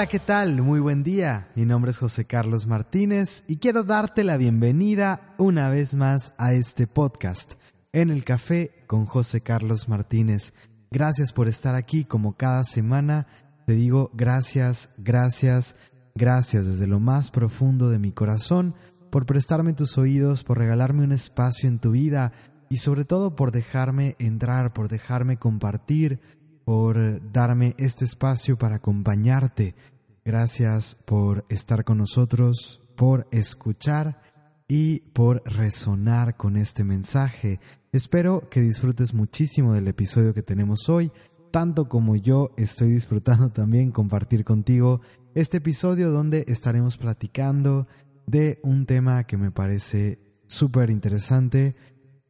[0.00, 0.62] Hola, ¿qué tal?
[0.62, 1.50] Muy buen día.
[1.54, 6.54] Mi nombre es José Carlos Martínez y quiero darte la bienvenida una vez más a
[6.54, 7.56] este podcast,
[7.92, 10.54] En el Café con José Carlos Martínez.
[10.90, 13.26] Gracias por estar aquí como cada semana.
[13.66, 15.76] Te digo gracias, gracias,
[16.14, 18.74] gracias desde lo más profundo de mi corazón
[19.10, 22.32] por prestarme tus oídos, por regalarme un espacio en tu vida
[22.70, 26.22] y sobre todo por dejarme entrar, por dejarme compartir
[26.70, 29.74] por darme este espacio para acompañarte.
[30.24, 34.22] Gracias por estar con nosotros, por escuchar
[34.68, 37.58] y por resonar con este mensaje.
[37.90, 41.10] Espero que disfrutes muchísimo del episodio que tenemos hoy,
[41.50, 45.00] tanto como yo estoy disfrutando también compartir contigo
[45.34, 47.88] este episodio donde estaremos platicando
[48.28, 51.74] de un tema que me parece súper interesante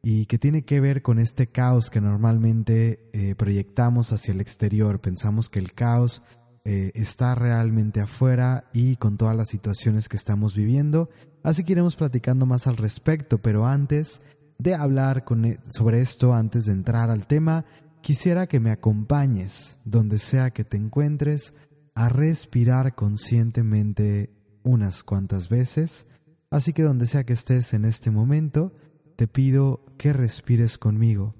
[0.03, 4.99] y que tiene que ver con este caos que normalmente eh, proyectamos hacia el exterior.
[4.99, 6.23] Pensamos que el caos
[6.63, 11.09] eh, está realmente afuera y con todas las situaciones que estamos viviendo.
[11.43, 14.21] Así que iremos platicando más al respecto, pero antes
[14.57, 17.65] de hablar e, sobre esto, antes de entrar al tema,
[18.01, 21.53] quisiera que me acompañes, donde sea que te encuentres,
[21.93, 24.29] a respirar conscientemente
[24.63, 26.07] unas cuantas veces.
[26.49, 28.73] Así que donde sea que estés en este momento,
[29.21, 31.35] te pido que respires conmigo.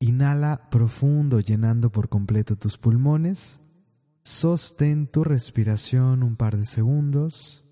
[0.00, 3.60] Inhala profundo llenando por completo tus pulmones.
[4.24, 7.64] Sostén tu respiración un par de segundos.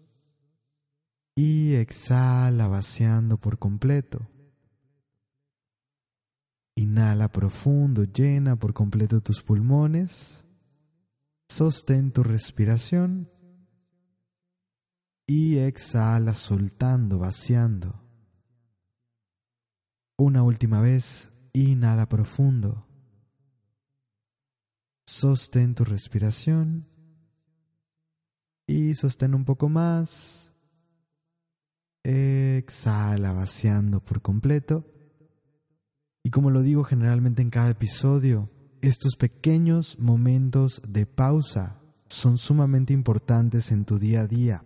[1.34, 4.30] Y exhala vaciando por completo.
[6.76, 10.44] Inhala profundo, llena por completo tus pulmones.
[11.48, 13.28] Sostén tu respiración.
[15.26, 18.01] Y exhala soltando, vaciando.
[20.24, 22.86] Una última vez, inhala profundo.
[25.04, 26.86] Sostén tu respiración
[28.64, 30.52] y sostén un poco más.
[32.04, 34.86] Exhala vaciando por completo.
[36.22, 38.48] Y como lo digo generalmente en cada episodio,
[38.80, 44.64] estos pequeños momentos de pausa son sumamente importantes en tu día a día.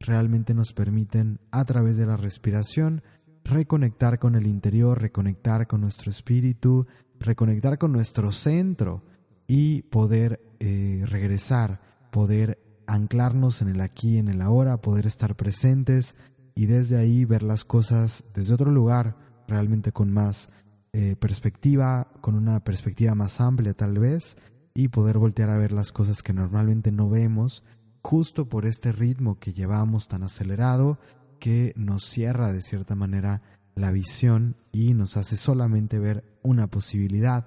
[0.00, 3.02] Realmente nos permiten, a través de la respiración,
[3.48, 6.86] reconectar con el interior, reconectar con nuestro espíritu,
[7.18, 9.02] reconectar con nuestro centro
[9.46, 16.16] y poder eh, regresar, poder anclarnos en el aquí, en el ahora, poder estar presentes
[16.54, 19.16] y desde ahí ver las cosas desde otro lugar,
[19.46, 20.50] realmente con más
[20.92, 24.36] eh, perspectiva, con una perspectiva más amplia tal vez,
[24.74, 27.64] y poder voltear a ver las cosas que normalmente no vemos,
[28.02, 30.98] justo por este ritmo que llevamos tan acelerado
[31.38, 33.42] que nos cierra de cierta manera
[33.74, 37.46] la visión y nos hace solamente ver una posibilidad.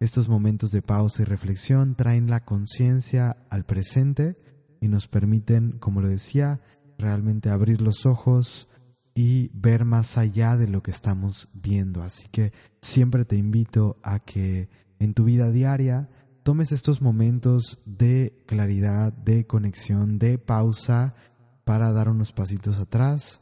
[0.00, 4.36] Estos momentos de pausa y reflexión traen la conciencia al presente
[4.80, 6.60] y nos permiten, como lo decía,
[6.98, 8.68] realmente abrir los ojos
[9.14, 12.02] y ver más allá de lo que estamos viendo.
[12.02, 16.08] Así que siempre te invito a que en tu vida diaria
[16.42, 21.14] tomes estos momentos de claridad, de conexión, de pausa
[21.64, 23.40] para dar unos pasitos atrás,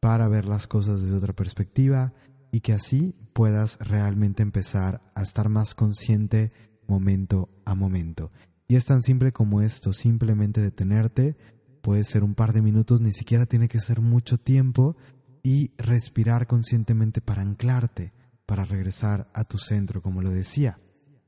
[0.00, 2.12] para ver las cosas desde otra perspectiva
[2.52, 6.52] y que así puedas realmente empezar a estar más consciente
[6.88, 8.32] momento a momento.
[8.66, 11.36] Y es tan simple como esto, simplemente detenerte,
[11.82, 14.96] puede ser un par de minutos, ni siquiera tiene que ser mucho tiempo,
[15.42, 18.12] y respirar conscientemente para anclarte,
[18.46, 20.78] para regresar a tu centro, como lo decía.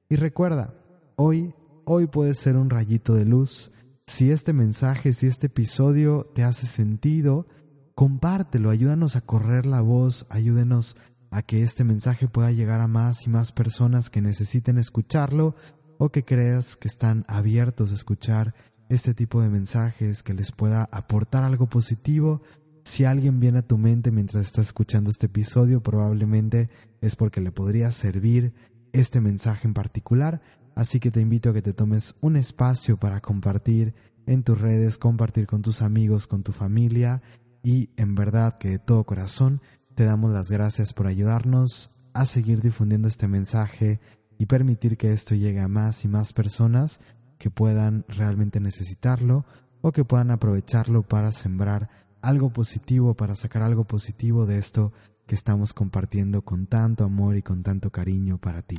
[0.08, 0.74] Y recuerda,
[1.16, 1.54] hoy,
[1.84, 3.70] hoy puede ser un rayito de luz
[4.06, 7.46] si este mensaje, si este episodio te hace sentido,
[7.94, 10.96] compártelo, ayúdanos a correr la voz, ayúdenos
[11.30, 15.54] a que este mensaje pueda llegar a más y más personas que necesiten escucharlo
[15.98, 18.54] o que creas que están abiertos a escuchar
[18.88, 22.42] este tipo de mensajes que les pueda aportar algo positivo.
[22.84, 26.68] Si alguien viene a tu mente mientras estás escuchando este episodio, probablemente
[27.00, 28.52] es porque le podría servir
[28.92, 30.42] este mensaje en particular
[30.74, 33.94] Así que te invito a que te tomes un espacio para compartir
[34.26, 37.22] en tus redes, compartir con tus amigos, con tu familia
[37.62, 39.60] y en verdad que de todo corazón
[39.94, 44.00] te damos las gracias por ayudarnos a seguir difundiendo este mensaje
[44.38, 47.00] y permitir que esto llegue a más y más personas
[47.38, 49.44] que puedan realmente necesitarlo
[49.80, 51.90] o que puedan aprovecharlo para sembrar
[52.22, 54.92] algo positivo, para sacar algo positivo de esto
[55.26, 58.78] que estamos compartiendo con tanto amor y con tanto cariño para ti.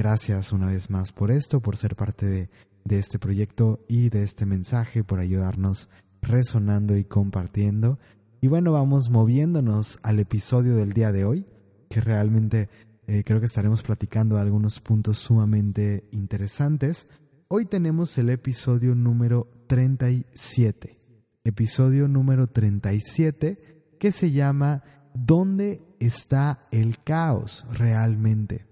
[0.00, 2.48] Gracias una vez más por esto, por ser parte de,
[2.88, 5.90] este proyecto y de este mensaje, por ayudarnos
[6.22, 7.98] resonando y compartiendo.
[8.40, 11.44] Y bueno, vamos moviéndonos al episodio del día de hoy,
[11.90, 12.70] que realmente
[13.06, 17.06] eh, creo que estaremos platicando de algunos puntos sumamente interesantes.
[17.48, 20.98] hoy tenemos el episodio número 37.
[21.44, 24.82] Episodio número 37 que se llama
[25.12, 28.69] ¿Dónde está el caos realmente?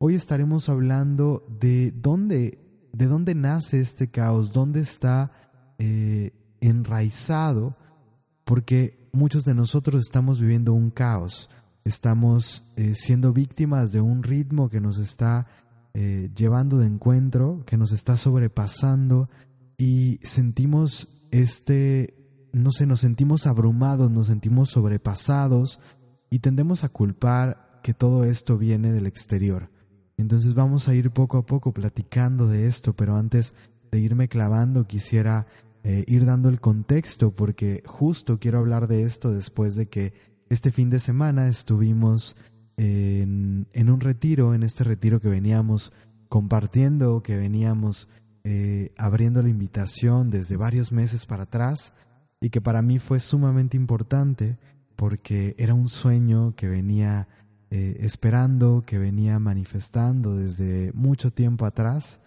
[0.00, 2.60] Hoy estaremos hablando de dónde,
[2.92, 5.32] de dónde nace este caos, dónde está
[5.78, 6.30] eh,
[6.60, 7.76] enraizado,
[8.44, 11.50] porque muchos de nosotros estamos viviendo un caos,
[11.84, 15.48] estamos eh, siendo víctimas de un ritmo que nos está
[15.94, 19.28] eh, llevando de encuentro, que nos está sobrepasando
[19.76, 22.14] y sentimos este,
[22.52, 25.80] no sé, nos sentimos abrumados, nos sentimos sobrepasados
[26.30, 29.76] y tendemos a culpar que todo esto viene del exterior.
[30.18, 33.54] Entonces vamos a ir poco a poco platicando de esto, pero antes
[33.90, 35.46] de irme clavando quisiera
[35.84, 40.12] eh, ir dando el contexto porque justo quiero hablar de esto después de que
[40.50, 42.36] este fin de semana estuvimos
[42.76, 45.92] en, un retiro, en este retiro que veníamos
[46.28, 48.08] compartiendo, que veníamos
[48.44, 51.92] eh, abriendo la invitación desde varios meses para atrás
[52.40, 54.58] y que para mí fue sumamente importante
[54.94, 57.28] porque era un sueño que venía
[57.70, 62.20] eh, esperando, que venía manifestando desde mucho tiempo atrás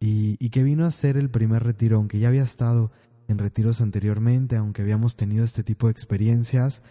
[0.00, 2.90] y, y, que vino a ser el primer retiro, aunque ya había estado
[3.28, 6.82] en retiros anteriormente, aunque habíamos tenido este tipo de experiencias,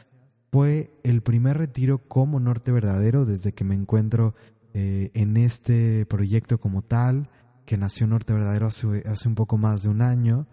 [0.52, 4.36] fue el primer retiro como norte verdadero desde que me encuentro
[4.74, 7.30] eh, en este proyecto como tal,
[7.66, 10.48] que nació Norte Verdadero hace, hace un poco más de un año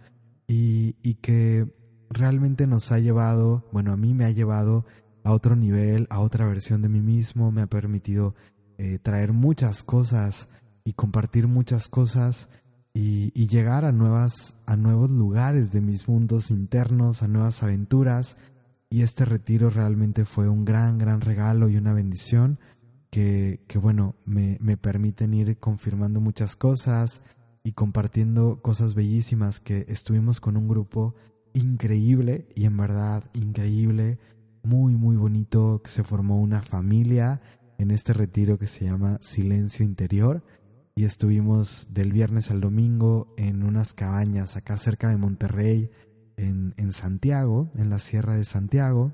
[0.46, 1.68] y, y que
[2.10, 4.84] realmente nos ha llevado, bueno, a mí me ha llevado
[5.25, 8.35] a otro nivel, a otra versión de mí mismo, me ha permitido
[8.79, 10.49] eh, traer muchas cosas
[10.85, 12.49] y compartir muchas cosas
[12.93, 18.37] y, y, llegar a, nuevas, a nuevos lugares de mis mundos internos, a nuevas aventuras.
[18.91, 22.61] Y este retiro realmente fue un gran, gran regalo y una bendición
[23.11, 27.23] que, que bueno, me, me permiten ir confirmando muchas cosas
[27.65, 31.15] y compartiendo cosas bellísimas que estuvimos con un grupo
[31.55, 34.19] increíble y en verdad increíble
[34.64, 37.40] muy, muy bonito que se formó una familia
[37.78, 40.43] en este retiro que se llama Silencio Interior
[40.96, 45.90] y estuvimos del viernes al domingo en unas cabañas acá cerca de Monterrey,
[46.37, 49.12] en, en Santiago, en la Sierra de Santiago.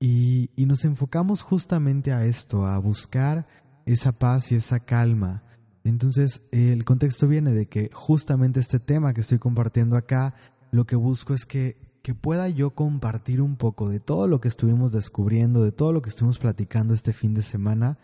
[0.00, 3.46] Y, y nos enfocamos justamente a esto, a buscar
[3.84, 5.42] esa paz y esa calma.
[5.82, 10.34] Entonces, el contexto viene de que justamente este tema que estoy compartiendo acá,
[10.70, 14.48] lo que busco es que que pueda yo compartir un poco de todo lo que
[14.48, 17.96] estuvimos descubriendo, de todo lo que estuvimos platicando este fin de semana.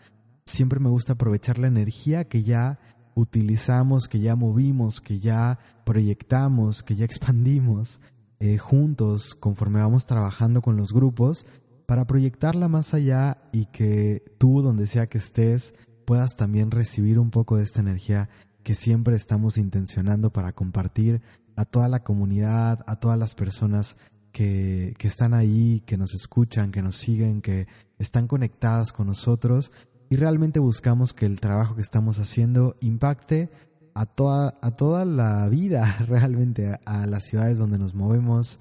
[0.43, 2.79] Siempre me gusta aprovechar la energía que ya
[3.13, 8.01] utilizamos, que ya movimos, que ya proyectamos, que ya expandimos
[8.39, 11.45] eh, juntos conforme vamos trabajando con los grupos
[11.85, 15.75] para proyectarla más allá y que tú, donde sea que estés,
[16.05, 18.29] puedas también recibir un poco de esta energía
[18.63, 21.21] que siempre estamos intencionando para compartir
[21.55, 23.97] a toda la comunidad, a todas las personas
[24.31, 27.67] que, que, están ahí, que nos escuchan, que nos siguen, que
[27.99, 29.71] están conectadas con nosotros
[30.11, 33.49] y realmente buscamos que el trabajo que estamos haciendo impacte
[33.93, 38.59] a toda, a toda la vida, realmente a, las ciudades donde nos movemos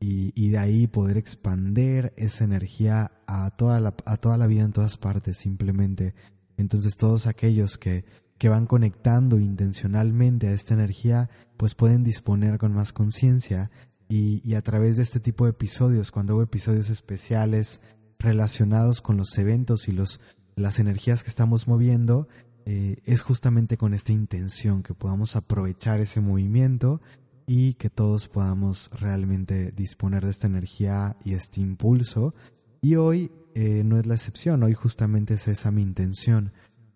[0.00, 4.62] y, y, de ahí poder expander esa energía a toda, la, a toda la vida
[4.62, 6.14] en todas partes simplemente.
[6.56, 8.04] Entonces todos aquellos que
[8.38, 13.70] que van conectando intencionalmente a esta energía, pues pueden disponer con más conciencia
[14.08, 17.80] y, a través de este tipo de episodios, cuando hago episodios especiales
[18.18, 20.20] relacionados con los eventos y los,
[20.56, 22.26] las energías que estamos moviendo,
[22.64, 27.02] eh, es justamente con esta intención que podamos aprovechar ese movimiento
[27.46, 32.34] y que todos podamos realmente disponer de esta energía y este impulso.
[32.80, 36.52] Y hoy eh, no es la excepción, hoy justamente es esa mi intención,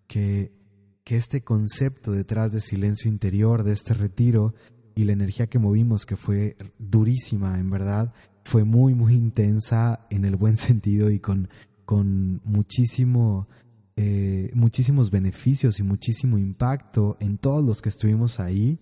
[0.07, 0.51] que
[1.03, 4.53] que este concepto detrás de silencio interior, de este retiro
[4.95, 8.13] y la energía que movimos, que fue durísima, en verdad,
[8.45, 11.49] fue muy, muy intensa en el buen sentido y con,
[11.85, 13.47] con muchísimo,
[13.95, 18.79] eh, muchísimos beneficios y muchísimo impacto en todos los que estuvimos ahí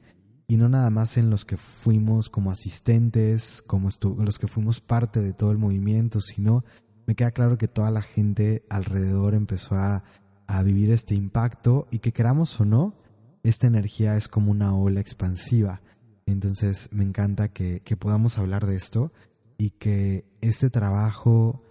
[0.47, 3.87] y no nada más en los que fuimos como asistentes, como
[4.17, 6.65] los que fuimos parte de todo el movimiento, sino
[7.07, 10.03] me queda claro que toda la gente alrededor empezó a
[10.47, 12.95] a vivir este impacto y que queramos o no,
[13.43, 15.81] esta energía es como una ola expansiva.
[16.25, 19.11] Entonces me encanta que, podamos hablar de esto
[19.57, 21.63] y que este trabajo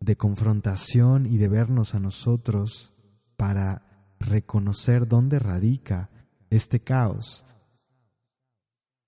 [0.00, 2.92] de confrontación y de vernos a nosotros
[3.36, 3.82] para
[4.18, 6.10] reconocer dónde radica
[6.50, 7.44] este caos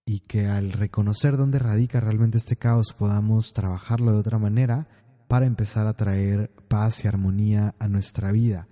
[0.05, 4.89] y que al reconocer dónde radica realmente este caos podamos trabajarlo de otra manera
[5.29, 8.67] para empezar a traer paz y armonía a nuestra vida.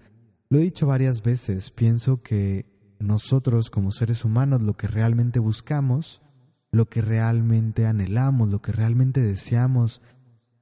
[0.50, 2.64] Lo he dicho varias veces, pienso que
[2.99, 6.23] nosotros como seres humanos lo que realmente buscamos,
[6.71, 10.00] lo que realmente anhelamos, lo que realmente deseamos,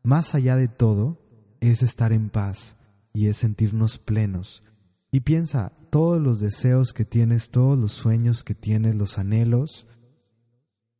[0.02, 1.20] más allá de todo,
[1.60, 2.76] es estar en paz
[3.12, 4.64] y es sentirnos plenos.
[5.12, 9.86] Y piensa, todos los deseos que tienes, todos los sueños que tienes, los anhelos,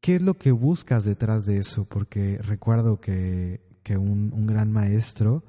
[0.00, 1.86] ¿qué es lo que buscas detrás de eso?
[1.86, 5.44] Porque recuerdo que, un, un gran maestro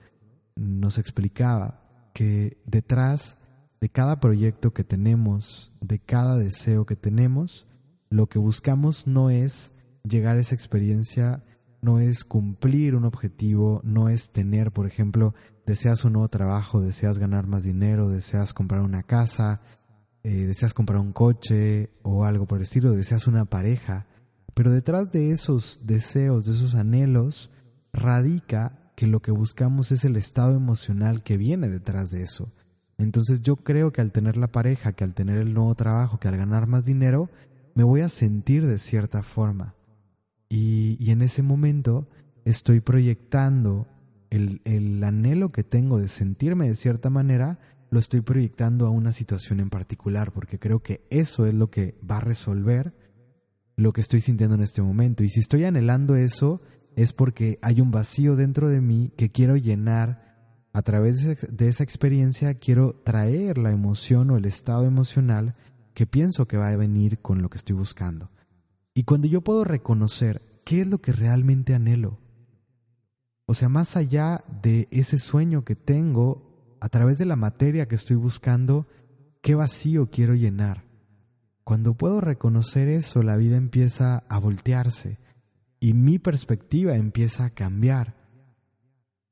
[0.55, 1.86] nos explicaba
[2.17, 3.37] que detrás
[3.79, 7.67] de cada proyecto que tenemos, de cada deseo que tenemos,
[8.09, 9.71] lo que buscamos no es
[10.03, 11.43] llegar a esa experiencia,
[11.79, 15.35] no es cumplir un objetivo, no es tener, por ejemplo,
[15.67, 19.61] deseas un nuevo trabajo, deseas ganar más dinero, deseas comprar una casa,
[20.23, 24.07] eh, deseas comprar un coche o algo por el estilo, deseas una pareja.
[24.55, 27.51] Pero detrás de esos deseos, de esos anhelos,
[27.93, 32.51] radica que lo que buscamos es el estado emocional que viene detrás de eso.
[32.97, 36.27] Entonces yo creo que al tener la pareja, que al tener el nuevo trabajo, que
[36.27, 37.29] al ganar más dinero,
[37.75, 39.75] me voy a sentir de cierta forma.
[40.49, 42.07] Y, y en ese momento
[42.43, 43.85] estoy proyectando
[44.31, 47.59] el, el anhelo que tengo de sentirme de cierta manera,
[47.91, 51.99] lo estoy proyectando a una situación en particular, porque creo que eso es lo que
[52.01, 52.95] va a resolver
[53.75, 55.23] lo que estoy sintiendo en este momento.
[55.23, 56.61] Y si estoy anhelando eso,
[56.97, 61.83] es porque hay un vacío dentro de mí que quiero llenar a través de esa
[61.83, 65.55] experiencia, quiero traer la emoción o el estado emocional
[65.93, 68.31] que pienso que va a venir con lo que estoy buscando.
[68.95, 72.19] Y cuando yo puedo reconocer qué es lo que realmente anhelo,
[73.45, 77.95] o sea, más allá de ese sueño que tengo, a través de la materia que
[77.95, 78.87] estoy buscando,
[79.43, 80.83] qué vacío quiero llenar.
[81.63, 85.19] Cuando puedo reconocer eso, la vida empieza a voltearse
[85.79, 88.15] y mi perspectiva empieza a cambiar.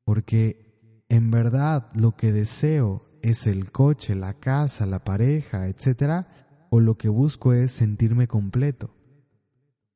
[0.04, 6.28] Porque en verdad lo que deseo es el coche, la casa, la pareja, etc.
[6.70, 8.94] O lo que busco es sentirme completo.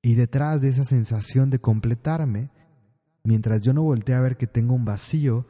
[0.01, 2.51] Y detrás de esa sensación de completarme,
[3.23, 5.45] mientras yo no volteo a ver que tengo un vacío,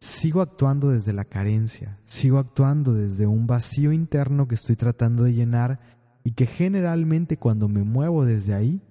[0.00, 5.34] sigo actuando desde la carencia, sigo actuando desde un vacío interno que estoy tratando de
[5.34, 5.78] llenar
[6.24, 8.82] y que generalmente cuando me muevo desde ahí,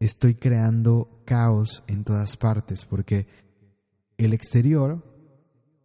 [0.00, 3.26] estoy creando caos en todas partes, porque
[4.18, 5.04] el exterior,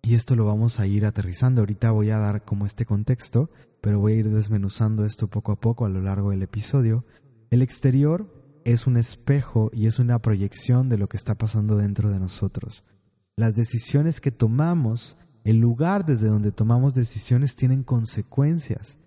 [0.02, 3.50] y esto lo vamos a ir aterrizando, ahorita voy a dar como este contexto,
[3.82, 7.06] pero voy a ir desmenuzando esto poco a poco a lo largo del episodio,
[7.50, 12.10] el exterior es un espejo y es una proyección de lo que está pasando dentro
[12.10, 12.84] de nosotros.
[13.36, 19.00] Las decisiones que tomamos, el lugar desde donde tomamos decisiones tienen consecuencias.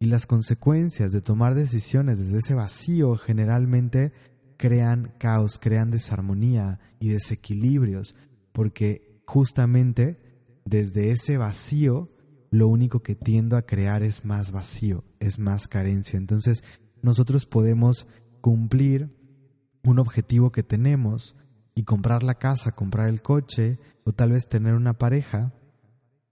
[0.00, 4.12] Y las consecuencias de tomar decisiones desde ese vacío generalmente
[4.56, 8.14] crean caos, crean desarmonía y desequilibrios,
[8.52, 10.20] porque justamente
[10.64, 12.10] desde ese vacío
[12.50, 16.16] lo único que tiendo a crear es más vacío, es más carencia.
[16.16, 16.62] Entonces
[17.02, 18.06] nosotros podemos
[18.40, 19.10] cumplir
[19.84, 21.36] un objetivo que tenemos
[21.74, 25.52] y comprar la casa, comprar el coche o tal vez tener una pareja,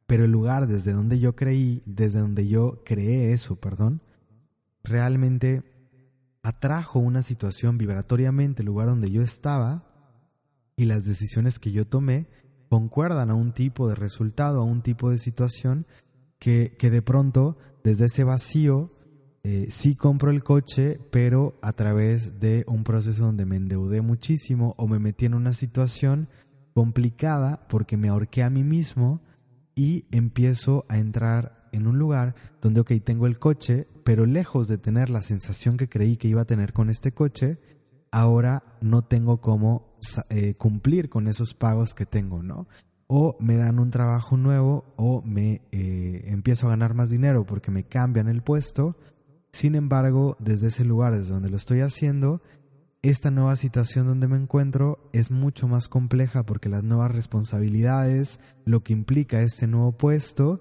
[0.07, 4.01] pero el lugar desde donde yo creí, desde donde yo creé eso, perdón,
[4.85, 5.63] realmente
[6.43, 9.85] atrajo una situación vibratoriamente el lugar donde yo estaba
[10.77, 12.27] y las decisiones que yo tomé
[12.69, 15.87] concuerdan a un tipo de resultado, a un tipo de situación
[16.39, 18.91] que, que de pronto desde ese vacío
[19.45, 24.75] eh, sí compro el coche, pero a través de un proceso donde me endeudé muchísimo
[24.79, 26.29] o me metí en una situación
[26.75, 29.21] complicada porque me ahorqué a mí mismo
[29.75, 35.11] y empiezo a entrar en un lugar donde, tengo el coche, pero lejos de tener
[35.11, 37.59] la sensación que creí que iba a tener con este coche,
[38.11, 39.97] ahora no tengo cómo
[40.31, 42.69] eh, cumplir con esos pagos que tengo, ¿no?
[43.07, 47.71] O me dan un trabajo nuevo o me eh, empiezo a ganar más dinero porque
[47.71, 48.97] me cambian el puesto.
[49.51, 52.43] Sin embargo, desde ese lugar, desde donde lo estoy haciendo,
[53.03, 58.85] esta nueva situación donde me encuentro es mucho más compleja porque las nuevas responsabilidades, lo
[58.85, 60.61] que implica este nuevo puesto,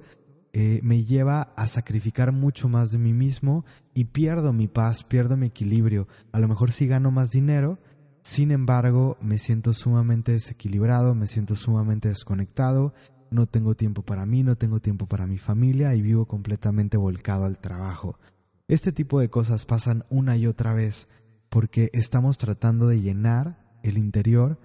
[0.54, 5.38] eh, me lleva a sacrificar mucho más de mí mismo y pierdo mi paz, pierdo
[5.38, 6.08] mi equilibrio.
[6.34, 7.80] A lo mejor sí gano más dinero,
[8.22, 12.94] sin embargo me siento sumamente desequilibrado, me siento sumamente desconectado,
[13.30, 17.46] no tengo tiempo para mí, no tengo tiempo para mi familia y vivo completamente volcado
[17.46, 18.20] al trabajo.
[18.68, 21.08] Este tipo de cosas pasan una y otra vez
[21.50, 24.60] porque estamos tratando de llenar el interior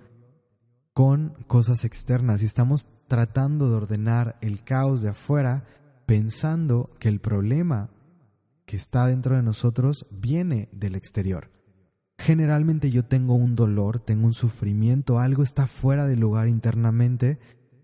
[0.92, 5.64] con cosas externas y estamos tratando de ordenar el caos de afuera
[6.06, 7.90] pensando que el problema
[8.64, 11.50] que está dentro de nosotros viene del exterior.
[12.18, 17.38] Generalmente yo tengo un dolor, tengo un sufrimiento, algo está fuera del lugar internamente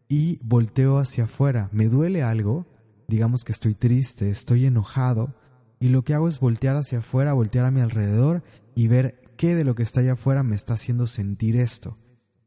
[0.08, 1.68] y volteo hacia afuera.
[1.72, 2.66] Me duele algo,
[3.08, 5.34] digamos que estoy triste, estoy enojado,
[5.78, 8.42] y lo que hago es voltear hacia afuera, voltear a mi alrededor
[8.74, 11.98] y ver qué de lo que está allá afuera me está haciendo sentir esto,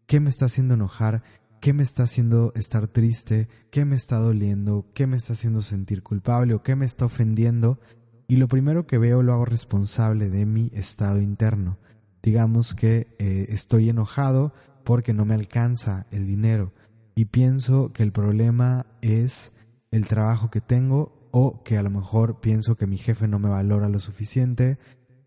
[0.06, 1.22] qué me está haciendo enojar,
[1.62, 6.04] qué me está haciendo estar triste, qué me está doliendo, qué me está haciendo sentir
[6.04, 7.80] culpable o qué me está ofendiendo.
[8.28, 11.78] Y lo primero que veo lo hago responsable de mi estado interno.
[12.22, 16.74] Digamos que eh, estoy enojado porque no me alcanza el dinero
[17.16, 19.54] y pienso que el problema es
[19.92, 23.50] el trabajo que tengo o que a lo mejor pienso que mi jefe no me
[23.50, 24.78] valora lo suficiente.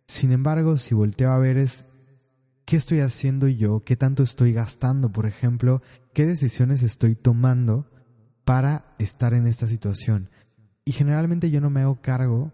[0.07, 1.87] Sin embargo, si volteo a ver es
[2.65, 5.83] qué estoy haciendo yo, qué tanto estoy gastando, por ejemplo,
[6.19, 7.87] qué decisiones estoy tomando
[8.45, 10.31] para estar en esta situación.
[10.85, 12.53] Y generalmente yo no me hago cargo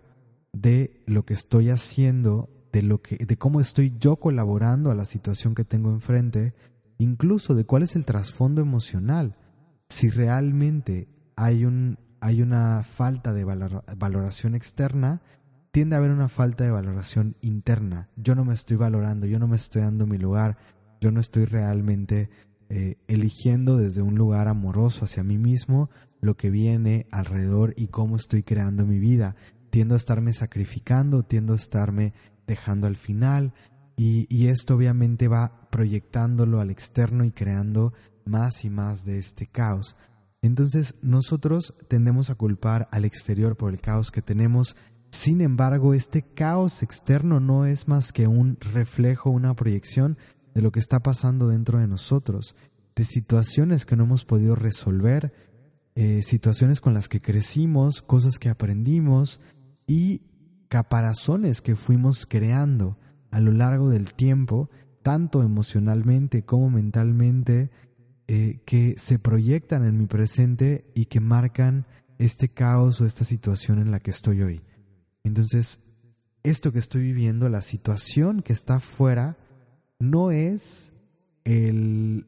[0.52, 5.06] de lo que estoy haciendo, de lo que de cómo estoy yo colaborando a la
[5.06, 6.52] situación que tengo enfrente,
[6.99, 9.38] incluso de cuál es el trasfondo emocional.
[9.88, 15.23] Si realmente hay un hay una falta de valoración externa,
[15.71, 18.11] tiende a haber una falta de valoración interna.
[18.14, 20.59] Yo no me estoy valorando, yo no me estoy dando mi lugar,
[21.00, 22.28] yo no estoy realmente
[22.76, 25.90] eh, eligiendo desde un lugar amoroso hacia mí mismo
[26.21, 29.37] lo que viene alrededor y cómo estoy creando mi vida.
[29.71, 32.14] Tiendo a estarme sacrificando, tiendo a estarme
[32.49, 33.54] dejando al final
[33.97, 37.93] y, y esto obviamente va proyectándolo al externo y creando
[38.25, 39.95] más y más de este caos.
[40.43, 44.75] Entonces nosotros tendemos a culpar al exterior por el caos que tenemos
[45.14, 50.19] sin embargo, este caos externo no es más que un reflejo, una proyección
[50.54, 52.54] de lo que está pasando dentro de nosotros,
[52.94, 55.32] de situaciones que no hemos podido resolver,
[55.96, 59.40] eh, situaciones con las que crecimos, cosas que aprendimos
[59.87, 60.23] y
[60.68, 62.96] caparazones que fuimos creando
[63.30, 64.70] a lo largo del tiempo,
[65.02, 67.70] tanto emocionalmente como mentalmente,
[68.26, 71.86] eh, que se proyectan en mi presente y que marcan
[72.19, 74.62] este caos o esta situación en la que estoy hoy.
[75.25, 75.80] Entonces,
[76.43, 79.36] esto que estoy viviendo, la situación que está afuera,
[79.99, 80.93] no es
[81.45, 82.26] el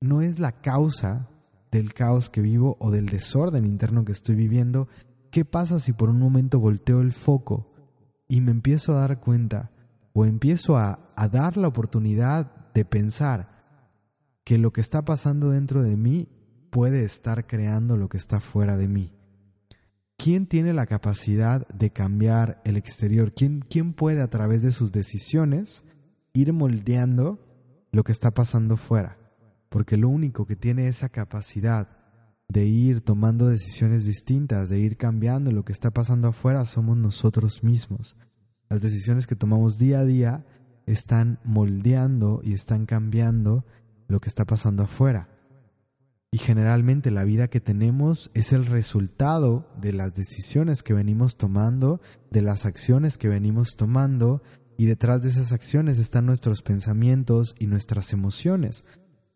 [0.00, 1.28] no es la causa
[1.70, 4.88] del caos que vivo o del desorden interno que estoy viviendo.
[5.30, 7.72] ¿Qué pasa si por un momento volteo el foco
[8.28, 9.70] y me empiezo a dar cuenta
[10.12, 13.58] o empiezo a, a dar la oportunidad de pensar
[14.44, 16.28] que lo que está pasando dentro de mí
[16.70, 19.12] puede estar creando lo que está fuera de mí?
[20.16, 23.32] ¿Quién tiene la capacidad de cambiar el exterior?
[23.34, 25.84] ¿Quién, ¿Quién puede a través de sus decisiones
[26.32, 27.38] ir moldeando
[27.92, 29.18] lo que está pasando fuera?
[29.68, 31.88] Porque lo único que tiene esa capacidad
[32.48, 37.62] de ir tomando decisiones distintas, de ir cambiando lo que está pasando afuera, somos nosotros
[37.62, 38.16] mismos.
[38.70, 40.46] Las decisiones que tomamos día a día
[40.86, 43.66] están moldeando y están cambiando
[44.08, 45.28] lo que está pasando afuera.
[46.30, 52.00] Y generalmente la vida que tenemos es el resultado de las decisiones que venimos tomando,
[52.30, 54.42] de las acciones que venimos tomando,
[54.78, 58.84] y detrás de esas acciones están nuestros pensamientos y nuestras emociones.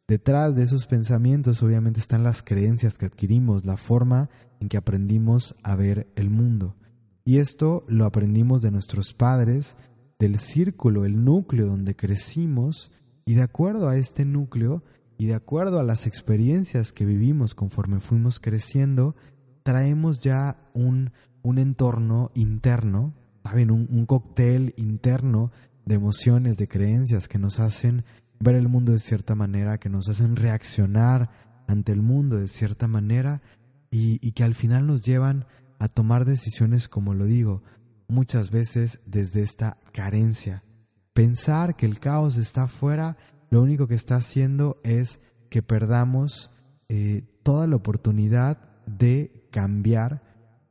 [0.07, 5.57] Detrás de esos pensamientos obviamente están las creencias que adquirimos, la forma en que aprendimos
[5.65, 6.77] a ver el mundo.
[7.25, 9.77] Y esto lo aprendimos de nuestros padres,
[10.17, 12.93] del círculo, el núcleo donde crecimos,
[13.25, 14.85] y de acuerdo a este núcleo
[15.19, 19.17] y de acuerdo a las experiencias que vivimos conforme fuimos creciendo,
[19.65, 21.11] traemos ya un,
[21.43, 23.71] un entorno interno, ¿saben?
[23.71, 25.51] Un, un cóctel interno
[25.85, 28.05] de emociones, de creencias que nos hacen
[28.41, 31.31] ver el mundo de cierta manera, que nos hacen reaccionar
[31.69, 33.43] ante el mundo de cierta manera
[33.91, 35.47] y, y, que al final nos llevan
[35.79, 37.63] a tomar decisiones, como lo digo,
[38.09, 40.65] muchas veces desde esta carencia.
[41.13, 43.17] Pensar que el caos está afuera
[43.53, 46.51] lo único que está haciendo es que perdamos
[46.89, 50.23] eh, toda la oportunidad de cambiar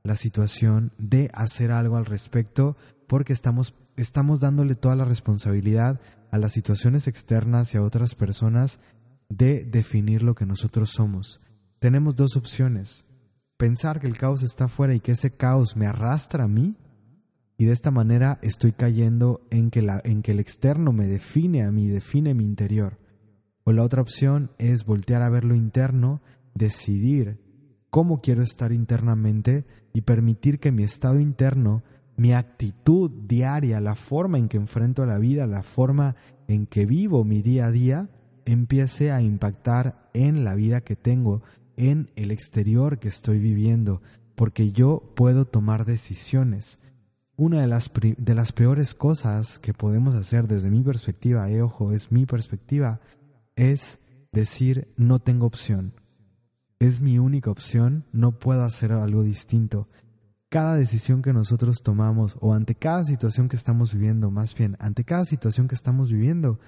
[0.04, 2.76] la situación, de hacer algo al respecto,
[3.08, 6.00] porque estamos, estamos dándole toda la responsabilidad
[6.32, 8.80] a las situaciones externas y a otras personas
[9.30, 11.42] de definir lo que nosotros somos.
[11.80, 13.06] Tenemos dos opciones.
[13.58, 16.76] Pensar que el caos está afuera y que ese caos me arrastra a mí
[17.58, 21.64] y de esta manera estoy cayendo en que, la, en que el externo me define
[21.64, 22.98] a mí, define mi interior.
[23.64, 26.22] O la otra opción es voltear a ver lo interno,
[26.56, 27.40] decidir
[27.92, 31.84] cómo quiero estar internamente y permitir que mi estado interno,
[32.18, 36.16] mi actitud diaria, la forma en que enfrento la vida, la forma
[36.48, 38.10] en que vivo mi día a día,
[38.46, 41.44] empiece a impactar en la vida que tengo,
[41.78, 44.02] en el exterior que estoy viviendo,
[44.34, 46.80] porque yo puedo tomar decisiones
[47.42, 51.92] una de las, de las peores cosas que podemos hacer desde mi perspectiva, eh, ojo,
[51.92, 53.02] es mi perspectiva,
[53.56, 54.00] es
[54.32, 55.94] decir no tengo opción.
[56.82, 59.88] Es mi única opción, no puedo hacer algo distinto.
[60.50, 65.04] cada decisión que nosotros tomamos o ante cada situación que estamos viviendo, más bien, ante
[65.04, 66.60] cada situación que estamos viviendo,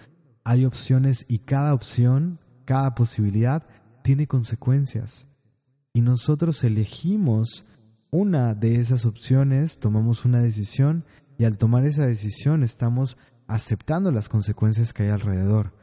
[0.44, 3.64] hay opciones y cada opción, cada posibilidad
[4.04, 5.28] tiene consecuencias.
[5.94, 7.66] Y nosotros elegimos
[8.12, 11.06] una de esas opciones, tomamos una decisión
[11.40, 15.74] y al tomar esa decisión estamos aceptando las consecuencias que hay alrededor.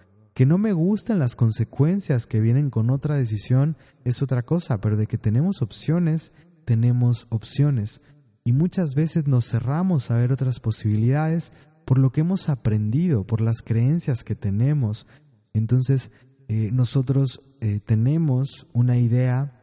[0.41, 4.97] Que no me gustan las consecuencias que vienen con otra decisión es otra cosa, pero
[4.97, 6.33] de que tenemos opciones,
[6.65, 8.01] tenemos opciones.
[8.43, 11.53] Y muchas veces nos cerramos a ver otras posibilidades
[11.85, 15.07] por lo que hemos aprendido, por las creencias que tenemos.
[15.53, 16.11] Entonces,
[16.49, 19.61] eh, nosotros eh, tenemos una idea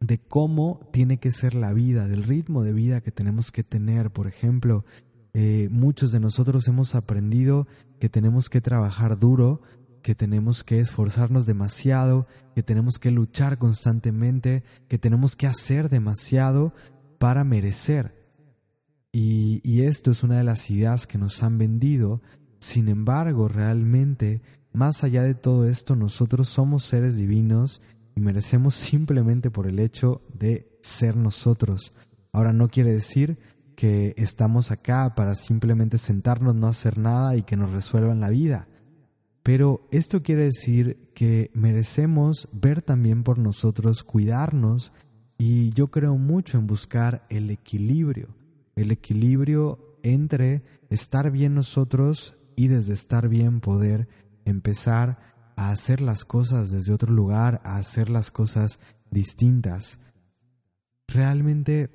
[0.00, 4.10] de cómo tiene que ser la vida, del ritmo de vida que tenemos que tener.
[4.10, 4.86] Por ejemplo,
[5.34, 7.68] eh, muchos de nosotros hemos aprendido
[8.00, 9.60] que tenemos que trabajar duro,
[10.06, 16.72] que tenemos que esforzarnos demasiado, que tenemos que luchar constantemente, que tenemos que hacer demasiado
[17.18, 18.14] para merecer.
[19.10, 22.22] Y, esto es una de las ideas que nos han vendido.
[22.60, 24.42] Sin embargo, realmente,
[24.72, 27.82] más allá de todo esto, nosotros somos seres divinos
[28.14, 31.92] y merecemos simplemente por el hecho de ser nosotros.
[32.30, 33.38] Ahora no quiere decir
[33.74, 38.68] que estamos acá para simplemente sentarnos, no hacer nada y que nos resuelvan la vida.
[39.46, 44.90] Pero esto quiere decir que merecemos ver también por nosotros, cuidarnos
[45.38, 48.34] y yo creo mucho en buscar el equilibrio,
[48.74, 54.08] el equilibrio entre estar bien nosotros y desde estar bien poder
[54.44, 55.20] empezar
[55.54, 58.80] a hacer las cosas desde otro lugar, a hacer las cosas
[59.12, 60.00] distintas.
[61.06, 61.94] Realmente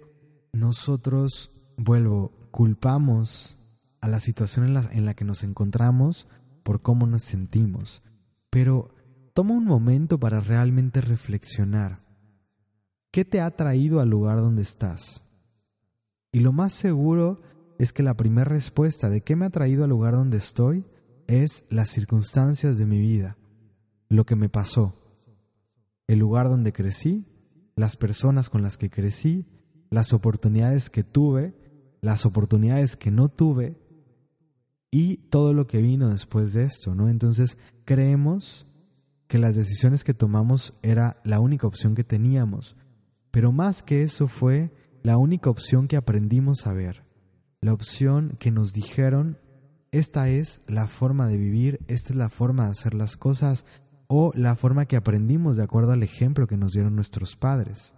[0.53, 3.57] nosotros vuelvo, culpamos
[3.99, 6.29] a la situación en la, en la que nos encontramos
[6.63, 8.03] por cómo nos sentimos,
[8.49, 8.93] pero
[9.33, 12.01] toma un momento para realmente reflexionar.
[13.11, 15.25] ¿Qué te ha traído al lugar donde estás?
[16.31, 17.41] Y lo más seguro
[17.77, 20.85] es que la primera respuesta de qué me ha traído al lugar donde estoy
[21.27, 23.37] es las circunstancias de mi vida,
[24.07, 24.95] lo que me pasó,
[26.07, 27.25] el lugar donde crecí,
[27.75, 29.45] las personas con las que crecí,
[29.89, 31.55] las oportunidades que tuve
[32.01, 33.77] las oportunidades que no tuve
[34.91, 37.09] y todo lo que vino después de esto, ¿no?
[37.09, 38.67] Entonces creemos
[39.27, 42.75] que las decisiones que tomamos era la única opción que teníamos,
[43.31, 47.05] pero más que eso fue la única opción que aprendimos a ver,
[47.61, 49.39] la opción que nos dijeron,
[49.91, 53.65] esta es la forma de vivir, esta es la forma de hacer las cosas,
[54.13, 57.95] o la forma que aprendimos de acuerdo al ejemplo que nos dieron nuestros padres.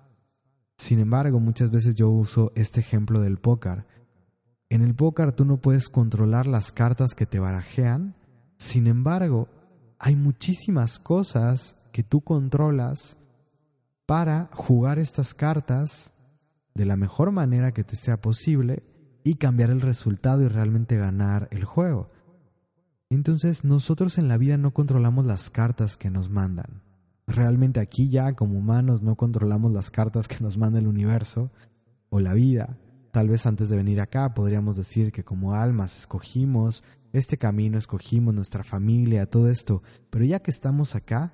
[0.78, 3.88] Sin embargo, muchas veces yo uso este ejemplo del póker.
[4.74, 8.16] En el póker tú no puedes controlar las cartas que te barajean,
[8.58, 9.48] sin embargo,
[10.00, 13.18] hay muchísimas cosas que tú controlas
[14.08, 16.16] para jugar estas cartas
[16.74, 18.82] de la mejor manera que te sea posible
[19.24, 22.10] y cambiar el resultado y realmente ganar el juego.
[23.12, 26.82] Entonces nosotros en la vida no controlamos las cartas que nos mandan
[27.28, 31.52] realmente aquí ya como humanos no controlamos las cartas que nos manda el universo
[32.10, 32.78] o la vida.
[33.14, 38.34] Tal vez antes de venir acá podríamos decir que como almas escogimos este camino, escogimos
[38.34, 41.32] nuestra familia, todo esto, pero ya que estamos acá,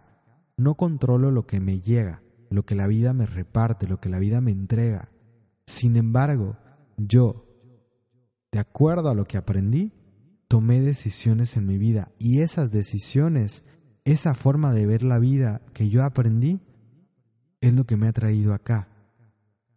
[0.57, 4.19] no controlo lo que me llega, lo que la vida me reparte, lo que la
[4.19, 5.13] vida me entrega.
[5.67, 6.57] Sin embargo,
[6.97, 7.47] yo,
[8.51, 9.93] de acuerdo a lo que aprendí,
[10.49, 13.63] tomé decisiones en mi vida y esas decisiones
[14.03, 16.59] esa forma de ver la vida que yo aprendí
[17.61, 18.89] es lo que me ha traído acá.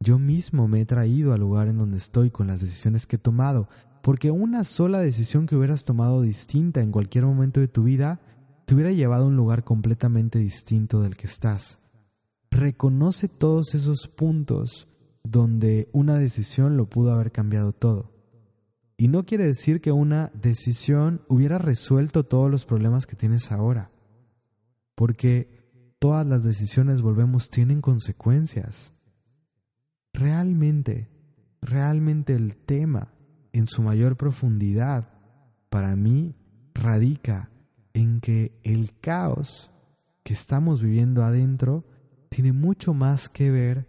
[0.03, 3.19] Yo mismo me he traído al lugar en donde estoy con las decisiones que he
[3.19, 3.69] tomado,
[4.03, 8.21] porque una sola decisión que hubieras tomado distinta en cualquier momento de tu vida
[8.65, 11.79] te hubiera llevado a un lugar completamente distinto del que estás.
[12.51, 14.89] Reconoce todos esos puntos
[15.23, 18.13] donde una decisión lo pudo haber cambiado todo.
[18.97, 23.93] Y no quiere decir que una decisión hubiera resuelto todos los problemas que tienes ahora
[24.95, 28.93] porque todas las decisiones, volvemos, tienen consecuencias.
[30.13, 31.09] Realmente,
[31.61, 33.13] realmente el tema
[33.53, 35.09] en su mayor profundidad
[35.71, 36.35] para mí
[36.75, 37.51] radica
[37.95, 39.71] en que el caos
[40.23, 41.85] que estamos viviendo adentro
[42.29, 43.87] tiene mucho más que ver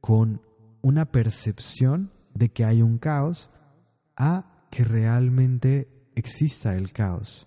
[0.00, 0.40] con
[0.82, 3.50] una percepción de que hay un caos
[4.16, 7.46] a que realmente exista el caos.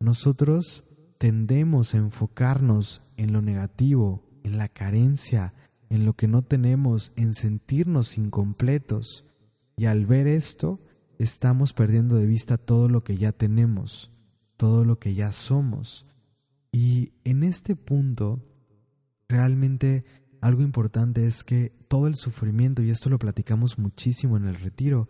[0.00, 0.84] Nosotros
[1.18, 5.54] tendemos a enfocarnos en lo negativo, en la carencia,
[5.90, 9.24] en lo que no tenemos, en sentirnos incompletos.
[9.76, 10.80] Y al ver esto,
[11.18, 14.12] estamos perdiendo de vista todo lo que ya tenemos,
[14.56, 16.06] todo lo que ya somos.
[16.72, 18.42] Y en este punto,
[19.28, 20.04] realmente
[20.40, 25.08] algo importante es que todo el sufrimiento, y esto lo platicamos muchísimo en el retiro,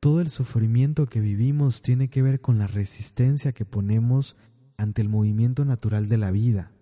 [0.00, 4.36] todo el sufrimiento que vivimos tiene que ver con la resistencia que ponemos
[4.76, 6.72] ante el movimiento natural de la vida.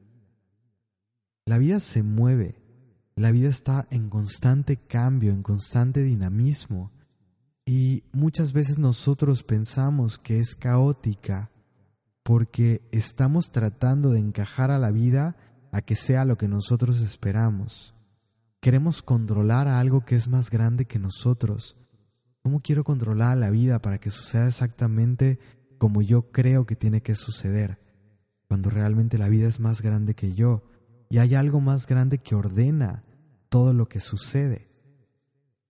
[1.47, 2.61] La vida se mueve,
[3.17, 6.91] la vida está en constante cambio, en constante dinamismo,
[7.67, 11.51] y muchas veces nosotros pensamos que es caótica
[12.23, 15.37] porque estamos tratando de encajar a la vida
[15.73, 17.95] a que sea lo que nosotros esperamos.
[18.61, 21.77] Queremos controlar a algo que es más grande que nosotros.
[22.43, 25.39] ¿Cómo quiero controlar a la vida para que suceda exactamente
[25.79, 27.79] como yo creo que tiene que suceder?
[28.47, 30.65] Cuando realmente la vida es más grande que yo
[31.09, 33.05] y hay algo más grande que ordena
[33.49, 34.69] todo lo que sucede.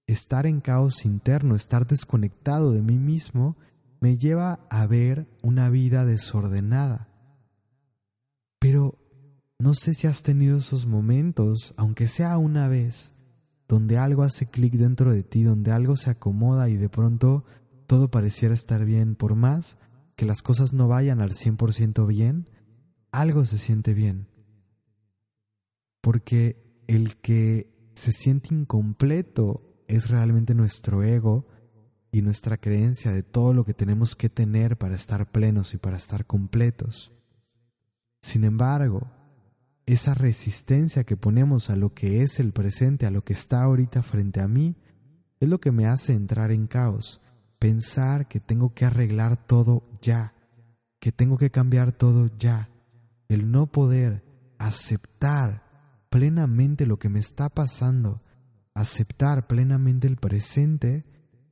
[0.06, 3.56] Estar en caos interno, estar desconectado de mí mismo,
[4.00, 7.08] me lleva a ver una vida desordenada.
[8.58, 8.98] Pero
[9.58, 13.14] no sé si has tenido esos momentos, aunque sea una vez,
[13.68, 17.44] donde algo hace clic dentro de ti, donde algo se acomoda y de pronto
[17.86, 19.78] todo pareciera estar bien, por más
[20.16, 22.48] que las cosas no vayan al 100% bien,
[23.10, 24.26] algo se siente bien.
[26.04, 31.46] Porque el que se siente incompleto es realmente nuestro ego
[32.12, 35.96] y nuestra creencia de todo lo que tenemos que tener para estar plenos y para
[35.96, 37.10] estar completos.
[38.20, 39.10] Sin embargo,
[39.86, 44.02] esa resistencia que ponemos a lo que es el presente, a lo que está ahorita
[44.02, 44.76] frente a mí,
[45.40, 47.22] es lo que me hace entrar en caos,
[47.58, 50.34] pensar que tengo que arreglar todo ya,
[51.00, 52.68] que tengo que cambiar todo ya,
[53.28, 54.22] el no poder
[54.58, 55.63] aceptar
[56.14, 58.22] plenamente lo que me está pasando,
[58.72, 61.04] aceptar plenamente el presente,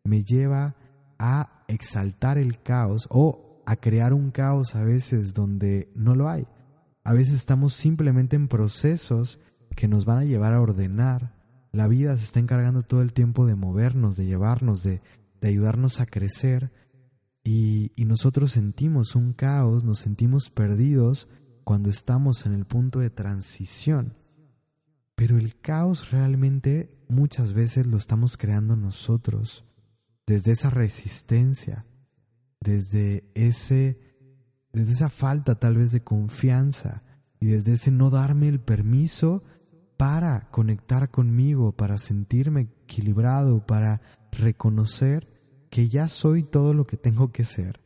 [0.05, 0.77] me lleva
[1.19, 6.47] a exaltar el caos o a crear un caos a veces donde no lo hay.
[7.03, 9.41] A veces estamos simplemente en procesos
[9.75, 11.35] que nos van a llevar a ordenar.
[11.73, 15.03] La vida se está encargando todo el tiempo de movernos, de llevarnos, de,
[15.43, 16.71] ayudarnos a crecer.
[17.43, 21.29] y nosotros sentimos un caos, nos sentimos perdidos
[21.65, 24.22] cuando estamos en el punto de transición.
[25.15, 29.65] Pero el caos realmente muchas veces lo estamos creando nosotros,
[30.27, 31.85] desde esa resistencia,
[32.61, 33.99] desde ese
[34.73, 37.03] desde esa falta tal vez de confianza
[37.41, 39.43] y desde ese no darme el permiso
[39.97, 44.01] para conectar conmigo, para sentirme equilibrado, para
[44.33, 45.29] reconocer
[45.71, 47.81] que ya soy todo lo que tengo que ser.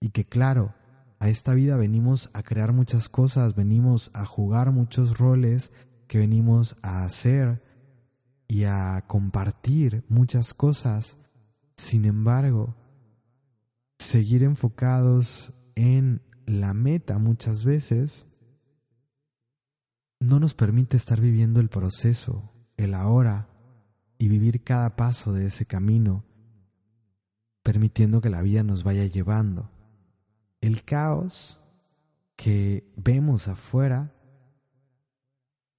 [0.00, 0.74] Y que claro,
[1.18, 5.70] a esta vida venimos a crear muchas cosas, venimos a jugar muchos roles,
[6.14, 7.60] que venimos a hacer
[8.46, 11.18] y a compartir muchas cosas.
[11.76, 12.76] Sin embargo,
[13.98, 18.28] seguir enfocados en la meta muchas veces
[20.20, 23.48] no nos permite estar viviendo el proceso, el ahora,
[24.16, 26.24] y vivir cada paso de ese camino,
[27.64, 29.68] permitiendo que la vida nos vaya llevando.
[30.60, 31.58] El caos
[32.36, 34.13] que vemos afuera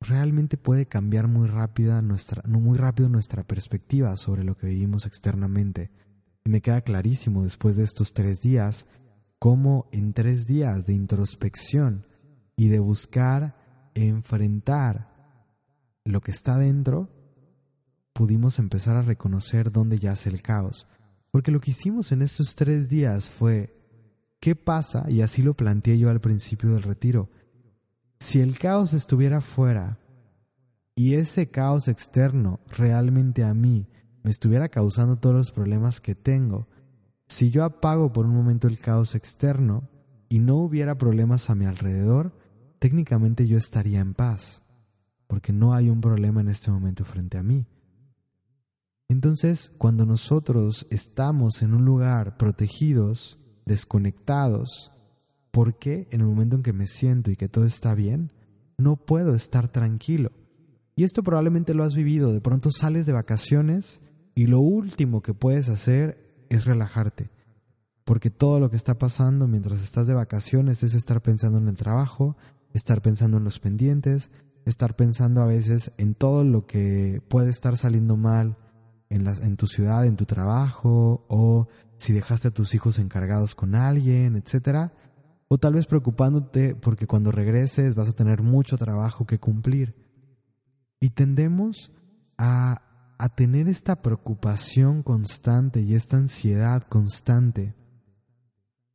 [0.08, 5.92] realmente puede cambiar muy rápida nuestra, muy rápido nuestra perspectiva sobre lo que vivimos externamente.
[6.44, 8.88] Y me queda clarísimo después de estos tres días
[9.40, 12.06] cómo en tres días de introspección
[12.56, 13.56] y de buscar
[13.94, 15.14] enfrentar
[16.04, 17.10] lo que está dentro,
[18.14, 20.88] pudimos empezar a reconocer dónde yace el caos.
[21.32, 23.76] Porque lo que hicimos en estos tres días fue,
[24.40, 25.06] ¿qué pasa?
[25.10, 27.30] Y así lo planteé yo al principio del retiro
[28.20, 30.00] si el caos estuviera fuera
[30.96, 33.88] y ese caos externo realmente a mí
[34.24, 36.68] me estuviera causando todos los problemas que tengo,
[37.28, 39.90] si yo apago por un momento el caos externo
[40.30, 42.38] y no hubiera problemas a mi alrededor,
[42.80, 44.64] técnicamente yo estaría en paz,
[45.28, 47.68] porque no hay un problema en este momento frente a mí.
[49.08, 54.92] Entonces, cuando nosotros estamos en un lugar protegidos, desconectados,
[55.56, 58.34] ¿Por qué en el momento en que me siento y que todo está bien,
[58.78, 60.34] no puedo estar tranquilo?
[60.98, 62.34] Y esto probablemente lo has vivido.
[62.34, 64.02] De pronto sales de vacaciones
[64.36, 67.30] y lo último que puedes hacer es relajarte.
[68.04, 71.78] Porque todo lo que está pasando mientras estás de vacaciones es estar pensando en el
[71.78, 72.36] trabajo,
[72.74, 74.32] estar pensando en los pendientes,
[74.66, 78.58] estar pensando a veces en todo lo que puede estar saliendo mal
[79.10, 83.74] en, en tu ciudad, en tu trabajo, o si dejaste a tus hijos encargados con
[83.74, 84.92] alguien, etcétera
[85.56, 89.96] o tal vez preocupándote porque cuando regreses vas a tener mucho trabajo que cumplir.
[91.00, 91.94] Y tendemos
[92.38, 92.82] a,
[93.18, 97.74] a tener esta preocupación constante y esta ansiedad constante,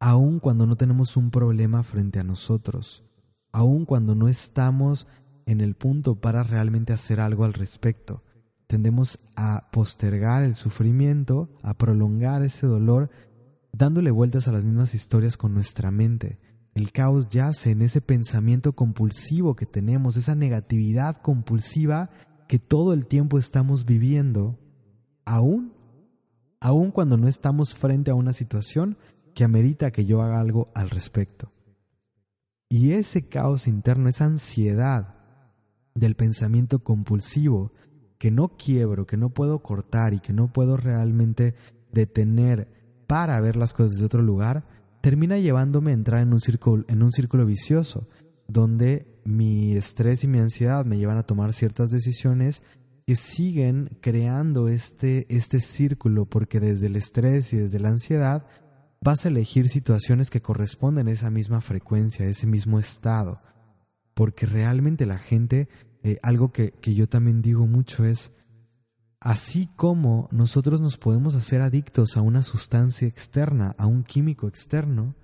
[0.00, 3.04] aun cuando no tenemos un problema frente a nosotros,
[3.52, 5.06] aun cuando no estamos
[5.46, 8.22] en el punto para realmente hacer algo al respecto.
[8.66, 13.08] Tendemos a postergar el sufrimiento, a prolongar ese dolor,
[13.72, 16.49] dándole vueltas a las mismas historias con nuestra mente.
[16.74, 22.10] El caos yace en ese pensamiento compulsivo que tenemos, esa negatividad compulsiva
[22.48, 24.58] que todo el tiempo estamos viviendo,
[25.24, 25.72] aún,
[26.60, 28.96] aún cuando no estamos frente a una situación
[29.34, 31.52] que amerita que yo haga algo al respecto.
[32.68, 35.16] Y ese caos interno, esa ansiedad
[35.94, 37.72] del pensamiento compulsivo
[38.18, 41.54] que no quiebro, que no puedo cortar y que no puedo realmente
[41.92, 42.68] detener
[43.06, 44.64] para ver las cosas desde otro lugar,
[45.00, 48.08] termina llevándome a entrar en un círculo, en un círculo vicioso,
[48.48, 52.62] donde mi estrés y mi ansiedad me llevan a tomar ciertas decisiones
[53.06, 58.46] que siguen creando este, este círculo, porque desde el estrés y desde la ansiedad
[59.00, 63.40] vas a elegir situaciones que corresponden a esa misma frecuencia, a ese mismo estado.
[64.14, 65.68] Porque realmente la gente,
[66.02, 68.32] eh, algo que, que yo también digo mucho es,
[69.20, 75.14] así como nosotros nos podemos hacer adictos a una sustancia externa, a un químico externo,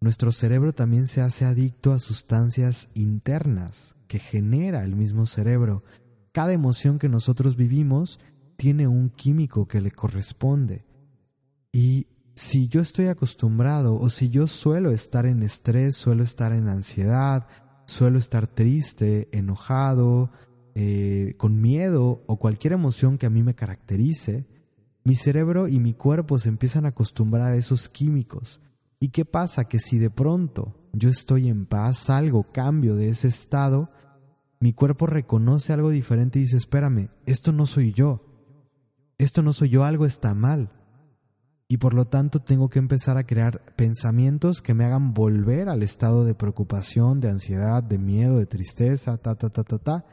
[0.00, 5.82] nuestro cerebro también se hace adicto a sustancias internas que genera el mismo cerebro.
[6.32, 8.20] Cada emoción que nosotros vivimos
[8.56, 10.84] tiene un químico que le corresponde.
[11.72, 16.68] Y si yo estoy acostumbrado o si yo suelo estar en estrés, suelo estar en
[16.68, 17.46] ansiedad,
[17.86, 20.30] suelo estar triste, enojado,
[20.78, 24.46] eh, con miedo o cualquier emoción que a mí me caracterice,
[25.04, 28.60] mi cerebro y mi cuerpo se empiezan a acostumbrar a esos químicos.
[29.00, 29.64] ¿Y qué pasa?
[29.64, 33.90] Que si de pronto yo estoy en paz, salgo, cambio de ese estado,
[34.60, 38.22] mi cuerpo reconoce algo diferente y dice, espérame, esto no soy yo,
[39.16, 40.70] esto no soy yo, algo está mal
[41.68, 45.82] y por lo tanto tengo que empezar a crear pensamientos que me hagan volver al
[45.82, 50.04] estado de preocupación, de ansiedad, de miedo, de tristeza, ta, ta, ta, ta, ta.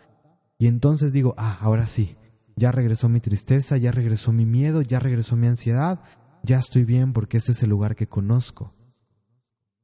[0.57, 2.15] Y entonces digo, ah, ahora sí,
[2.55, 6.01] ya regresó mi tristeza, ya regresó mi miedo, ya regresó mi ansiedad,
[6.43, 8.73] ya estoy bien porque este es el lugar que conozco.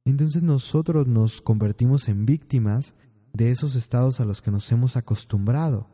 [0.04, 2.94] Entonces nosotros nos convertimos en víctimas
[3.32, 5.88] de esos estados a los que nos hemos acostumbrado.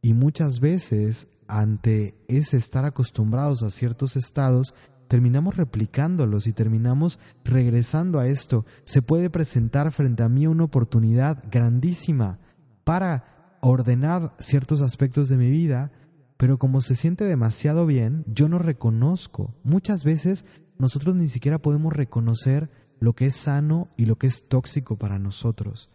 [0.00, 4.74] Y muchas veces ante ese estar acostumbrados a ciertos estados,
[5.08, 8.66] terminamos replicándolos y terminamos regresando a esto.
[8.84, 12.38] Se puede presentar frente a mí una oportunidad grandísima
[12.84, 15.92] para ordenar ciertos aspectos de mi vida,
[16.36, 19.54] pero como se siente demasiado bien, yo no reconozco.
[19.64, 20.44] Muchas veces
[20.78, 25.18] nosotros ni siquiera podemos reconocer lo que es sano y lo que es tóxico para
[25.18, 25.90] nosotros.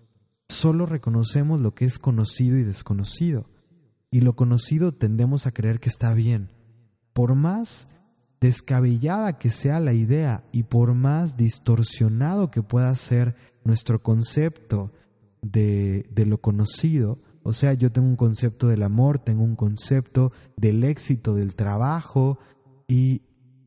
[0.49, 3.47] Solo reconocemos lo que es conocido y desconocido
[4.13, 6.49] y lo conocido tendemos a creer que está bien.
[7.13, 7.87] Por más
[8.39, 14.91] descabellada que sea la idea y por más distorsionado que pueda ser nuestro concepto
[15.41, 20.31] de, de, lo conocido, o sea, yo tengo un concepto del amor, tengo un concepto
[20.57, 22.39] del éxito, del trabajo,
[22.87, 23.21] y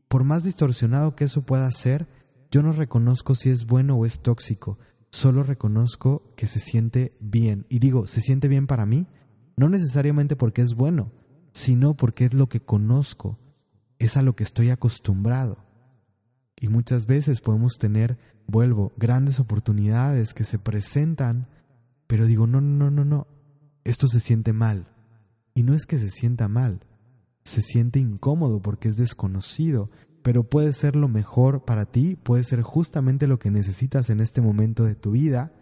[0.07, 2.07] por más distorsionado que eso pueda ser,
[2.51, 7.65] yo no reconozco si es bueno o es tóxico, solo reconozco que se siente bien.
[7.69, 9.07] Y digo, ¿se siente bien para mí?
[9.57, 11.11] no necesariamente porque es bueno,
[11.51, 13.39] sino porque es lo que conozco,
[13.99, 15.65] es a lo que estoy acostumbrado.
[16.55, 21.47] Y muchas veces podemos tener, vuelvo, grandes oportunidades que se presentan,
[22.05, 23.27] pero digo, no, no, no, no,
[23.89, 24.87] esto se siente mal.
[25.53, 26.81] Y no es que se sienta mal,
[27.43, 29.89] se siente incómodo porque es desconocido,
[30.21, 34.41] pero puede ser lo mejor para ti, puede ser justamente lo que necesitas en este
[34.41, 35.53] momento de tu vida.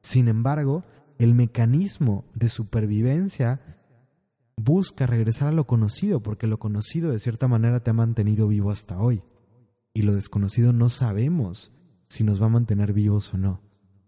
[0.00, 0.82] Sin embargo,
[1.18, 3.60] el mecanismo de supervivencia
[4.56, 8.70] busca regresar a lo conocido, porque lo conocido de cierta manera te ha mantenido vivo
[8.70, 9.22] hasta hoy.
[9.92, 11.72] Y lo desconocido no sabemos
[12.08, 13.60] si nos va a mantener vivos o no.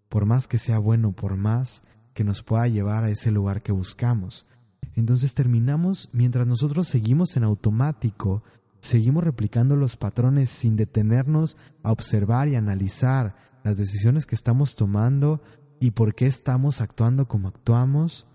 [0.08, 1.82] Por más que sea bueno, por más
[2.14, 4.46] que nos pueda llevar a ese lugar que buscamos.
[4.94, 8.42] Entonces terminamos, mientras nosotros seguimos en automático,
[8.80, 13.34] seguimos replicando los patrones sin detenernos a observar y analizar
[13.64, 15.42] las decisiones que estamos tomando
[15.80, 18.26] y por qué estamos actuando como actuamos,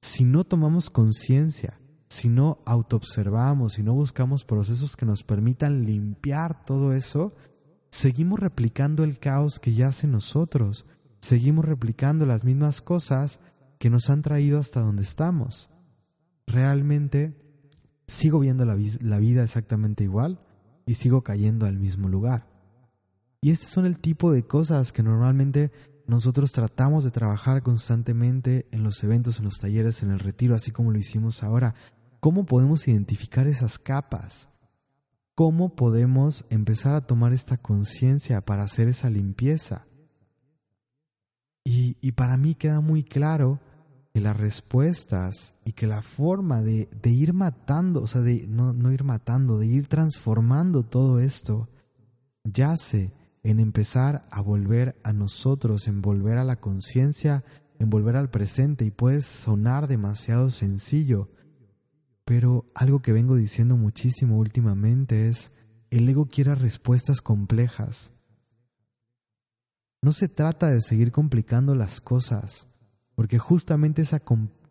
[0.00, 1.78] si no tomamos conciencia,
[2.08, 7.34] si no autoobservamos, si no buscamos procesos que nos permitan limpiar todo eso,
[7.90, 10.86] seguimos replicando el caos que yace en nosotros,
[11.26, 13.40] seguimos replicando las mismas cosas
[13.78, 15.68] que nos han traído hasta donde estamos.
[16.46, 17.36] Realmente
[18.06, 20.40] sigo viendo la, vida exactamente igual
[20.86, 22.46] y sigo cayendo al mismo lugar.
[23.40, 25.72] Y este son el tipo de cosas que normalmente
[26.06, 30.70] nosotros tratamos de trabajar constantemente en los eventos, en los talleres, en el retiro, así
[30.70, 31.74] como lo hicimos ahora.
[32.20, 34.48] ¿Cómo podemos identificar esas capas?
[35.34, 39.86] ¿Cómo podemos empezar a tomar esta conciencia para hacer esa limpieza?
[41.68, 43.58] Y, para mí queda muy claro
[44.14, 49.02] que las respuestas y que la forma de, ir matando, o sea, de no ir
[49.02, 51.68] matando, de ir transformando todo esto,
[52.44, 53.10] yace
[53.42, 57.44] en empezar a volver a nosotros, en volver a la conciencia,
[57.78, 61.30] en volver al presente y puede sonar demasiado sencillo,
[62.24, 65.52] pero algo que vengo diciendo muchísimo últimamente es,
[65.90, 68.12] el ego quiere respuestas complejas.
[70.02, 72.68] No se trata de seguir complicando las cosas,
[73.14, 74.22] porque justamente esa,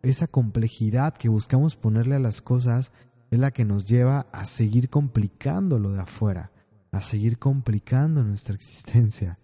[0.02, 2.92] esa complejidad que buscamos ponerle a las cosas
[3.30, 6.52] es la que nos lleva a seguir complicando lo de afuera
[6.96, 9.38] a seguir complicando nuestra existencia.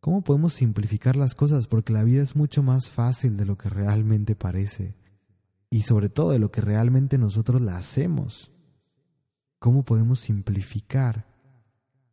[0.00, 1.66] ¿Cómo podemos simplificar las cosas?
[1.66, 4.96] Porque la vida es mucho más fácil de lo que realmente parece
[5.70, 8.50] y sobre todo de lo que realmente nosotros la hacemos.
[9.58, 11.26] ¿Cómo podemos simplificar?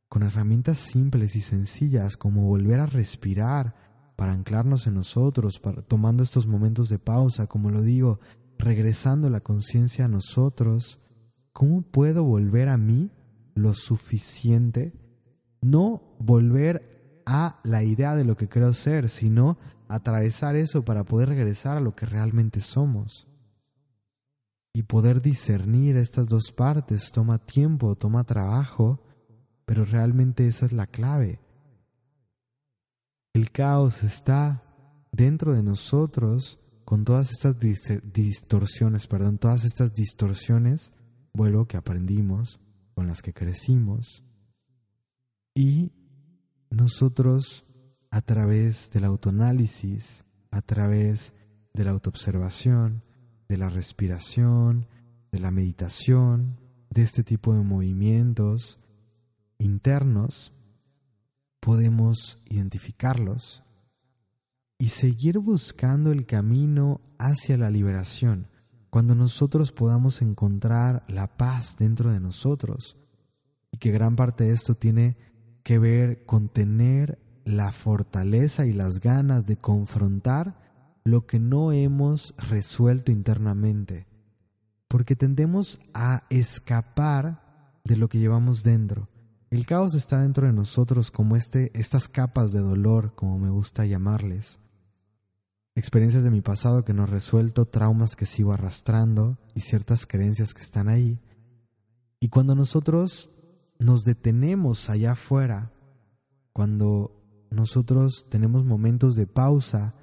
[0.09, 3.75] Con herramientas simples y sencillas como volver a respirar
[4.15, 8.19] para anclarnos en nosotros, tomando estos momentos de pausa, como lo digo,
[8.57, 10.99] regresando la conciencia a nosotros.
[11.53, 13.11] ¿Cómo puedo volver a mí
[13.55, 14.93] lo suficiente,
[15.61, 19.57] no volver a la idea de lo que creo ser, sino
[19.87, 23.27] atravesar eso para poder regresar a lo que realmente somos.
[24.73, 29.03] Y poder discernir estas dos partes toma tiempo, toma trabajo,
[29.69, 31.39] pero realmente esa es la clave.
[33.33, 34.63] El caos está
[35.11, 40.91] dentro de nosotros con todas estas distorsiones, perdón, todas estas distorsiones,
[41.35, 42.59] vuelvo que aprendimos,
[42.95, 44.23] con las que crecimos
[45.53, 45.91] y
[46.71, 47.63] nosotros
[48.09, 51.35] a través del autoanálisis, a través
[51.75, 53.03] de la autoobservación,
[53.47, 54.87] de la respiración,
[55.31, 56.59] de la meditación,
[56.89, 58.79] de este tipo de movimientos
[59.59, 60.53] internos,
[61.59, 63.63] podemos identificarlos
[64.79, 68.47] y seguir buscando el camino hacia la liberación,
[68.89, 72.97] cuando nosotros podamos encontrar la paz dentro de nosotros.
[73.71, 75.17] Y que gran parte de esto tiene
[75.63, 80.59] que ver con tener la fortaleza y las ganas de confrontar
[81.03, 84.07] lo que no hemos resuelto internamente.
[84.87, 89.09] Porque tendemos a escapar de lo que llevamos dentro.
[89.49, 93.85] El caos está dentro de nosotros como este, estas capas de dolor, como me gusta
[93.85, 94.59] llamarles
[95.79, 100.53] experiencias de mi pasado que no he resuelto, traumas que sigo arrastrando y ciertas creencias
[100.53, 101.19] que están ahí.
[102.19, 103.31] Y cuando nosotros
[103.79, 105.71] nos detenemos allá afuera,
[106.53, 107.15] cuando
[107.49, 109.95] nosotros tenemos momentos de pausa,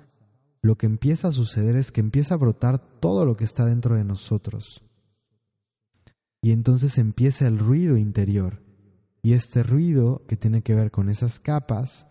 [0.62, 3.96] lo que empieza a suceder es que empieza a brotar todo lo que está dentro
[3.96, 4.82] de nosotros.
[6.40, 8.62] Y entonces empieza el ruido interior.
[9.22, 12.06] Y este ruido que tiene que ver con esas capas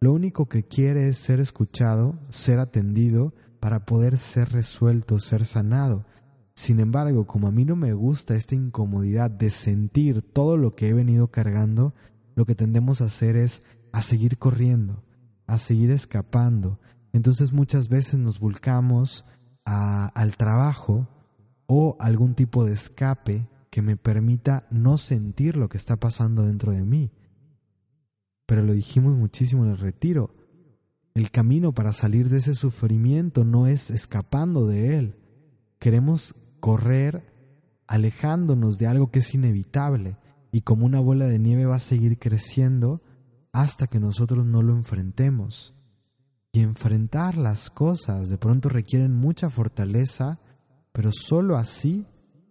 [0.00, 6.06] lo único que quiere es ser escuchado, ser atendido, para poder ser resuelto, ser sanado.
[6.54, 10.88] Sin embargo, como a mí no me gusta esta incomodidad de sentir todo lo que
[10.88, 11.94] he venido cargando,
[12.36, 15.02] lo que tendemos a hacer es a seguir corriendo,
[15.48, 16.78] a seguir escapando.
[17.12, 19.24] Entonces muchas veces nos volcamos
[19.64, 21.08] al trabajo
[21.66, 23.48] o algún tipo de escape
[23.78, 27.12] que me permita no sentir lo que está pasando dentro de mí
[28.48, 30.34] pero lo dijimos muchísimo en el retiro.
[31.12, 35.16] El camino para salir de ese sufrimiento no es escapando de él.
[35.78, 37.30] Queremos correr
[37.86, 40.16] alejándonos de algo que es inevitable
[40.50, 43.02] y como una bola de nieve va a seguir creciendo
[43.52, 45.74] hasta que nosotros no lo enfrentemos.
[46.50, 50.40] Y enfrentar las cosas de pronto requieren mucha fortaleza,
[50.92, 52.06] pero sólo así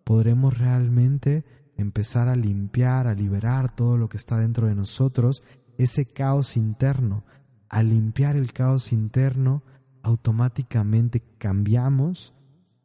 [0.07, 1.43] podremos realmente
[1.75, 5.43] empezar a limpiar, a liberar todo lo que está dentro de nosotros
[5.77, 7.25] ese caos interno.
[7.67, 9.63] Al limpiar el caos interno,
[10.03, 12.33] automáticamente cambiamos,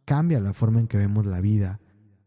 [0.04, 1.78] cambia la forma en que vemos la vida,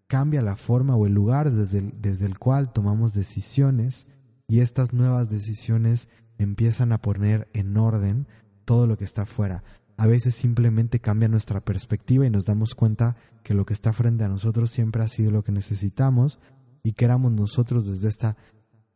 [0.08, 4.08] cambia la forma o el lugar desde el, desde el cual tomamos decisiones
[4.48, 8.30] y estas nuevas decisiones empiezan a poner en orden
[8.64, 9.62] todo lo que está afuera.
[9.98, 14.24] A veces simplemente cambia nuestra perspectiva y nos damos cuenta que lo que está frente
[14.24, 16.40] a nosotros siempre ha sido lo que necesitamos
[16.84, 18.36] y que éramos nosotros desde esta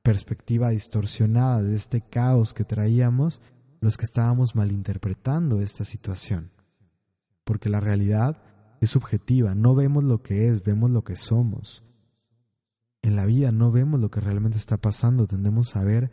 [0.04, 3.41] perspectiva distorsionada de este caos que traíamos
[3.80, 6.52] los que estábamos malinterpretando esta situación.
[7.45, 8.41] Porque la realidad
[8.82, 11.84] es subjetiva, no vemos lo que es, vemos lo que somos.
[13.02, 16.12] En la vida no vemos lo que realmente está pasando, tendemos a ver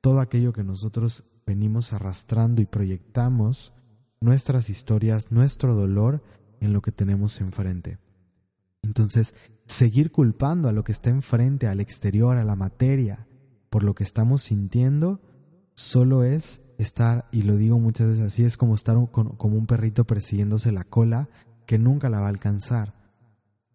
[0.00, 3.74] todo aquello que nosotros venimos arrastrando y proyectamos
[4.22, 6.22] nuestras historias, nuestro dolor
[6.60, 7.98] en lo que tenemos enfrente.
[8.82, 9.34] Entonces,
[9.66, 13.26] seguir culpando a lo que está enfrente, al exterior, a la materia,
[13.70, 15.20] por lo que estamos sintiendo,
[15.74, 20.04] solo es estar, y lo digo muchas veces así, es como estar como un perrito
[20.04, 21.28] persiguiéndose la cola
[21.66, 22.94] que nunca la va a alcanzar.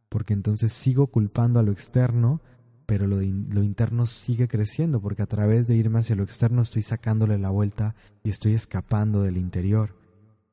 [0.10, 2.41] Porque entonces sigo culpando a lo externo,
[2.86, 6.84] pero lo, lo interno sigue creciendo, porque a través de irme hacia lo externo estoy
[6.84, 9.95] sacándole la vuelta y estoy escapando del interior.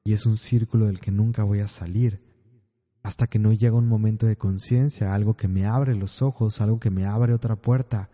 [0.05, 2.23] Y es un círculo del que nunca voy a salir
[3.05, 6.81] hasta que no llega un momento de conciencia, algo que me abre los ojos, algo
[6.81, 8.09] que me abre otra puerta.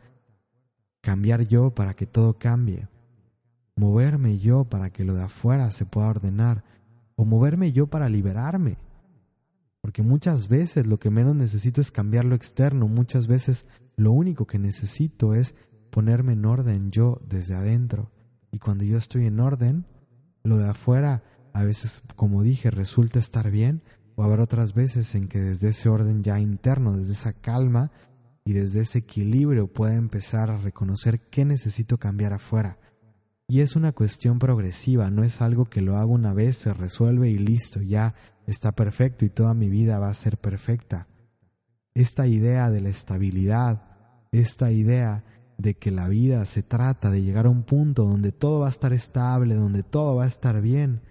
[1.01, 2.88] Cambiar yo para que todo cambie.
[3.76, 6.64] Moverme yo para que lo de afuera se pueda ordenar.
[7.14, 8.78] O moverme yo para liberarme.
[9.80, 12.88] Porque muchas veces lo que menos necesito es cambiar lo externo.
[12.88, 13.66] Muchas veces
[13.97, 15.55] lo único que necesito es
[15.91, 18.11] ponerme en orden yo desde adentro.
[18.51, 19.86] Y cuando yo estoy en orden,
[20.43, 21.22] lo de afuera
[21.53, 23.82] a veces, como dije, resulta estar bien,
[24.16, 27.90] o habrá otras veces en que desde ese orden ya interno, desde esa calma
[28.44, 32.78] y desde ese equilibrio pueda empezar a reconocer qué necesito cambiar afuera.
[33.48, 37.30] Y es una cuestión progresiva, no es algo que lo hago una vez, se resuelve
[37.30, 38.14] y listo, ya
[38.46, 41.09] está perfecto y toda mi vida va a ser perfecta.
[41.94, 43.82] Esta idea de la estabilidad,
[44.30, 45.24] esta idea
[45.59, 48.70] de que la vida se trata de llegar a un punto donde todo va a
[48.70, 51.03] estar estable, donde todo va a estar bien,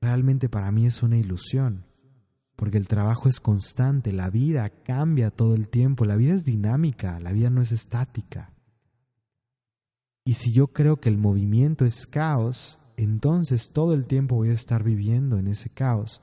[0.00, 1.88] realmente para mí es una ilusión
[2.58, 7.20] porque el trabajo es constante, la vida cambia todo el tiempo, la vida es dinámica,
[7.20, 8.52] la vida no es estática.
[10.24, 14.54] Y si yo creo que el movimiento es caos, entonces todo el tiempo voy a
[14.54, 16.20] estar viviendo en ese caos,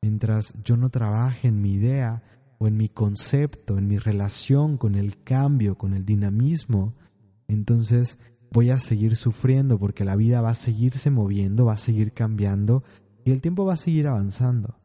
[0.00, 2.22] mientras yo no trabaje en mi idea
[2.58, 6.94] o en mi concepto, en mi relación con el cambio, con el dinamismo,
[7.48, 8.18] entonces
[8.52, 12.84] voy a seguir sufriendo porque la vida va a seguirse moviendo, va a seguir cambiando
[13.24, 14.82] y el tiempo va a seguir avanzando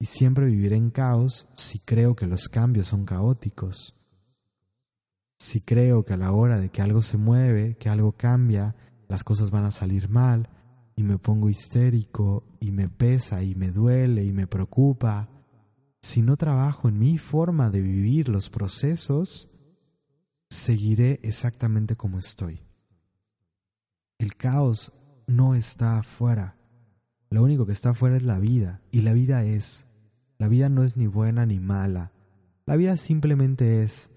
[0.00, 3.94] y siempre viviré en caos si creo que los cambios son caóticos.
[5.38, 8.76] Si creo que a la hora de que algo se mueve, que algo cambia,
[9.08, 10.48] las cosas van a salir mal
[10.94, 15.28] y me pongo histérico y me pesa y me duele y me preocupa,
[16.00, 19.48] si no trabajo en mi forma de vivir los procesos,
[20.48, 22.62] seguiré exactamente como estoy.
[24.18, 24.92] El caos
[25.28, 26.56] no está afuera.
[27.30, 29.86] Lo único que está afuera es la vida, y la vida es.
[30.38, 32.10] La vida no es ni buena ni mala.
[32.66, 34.10] La vida simplemente es.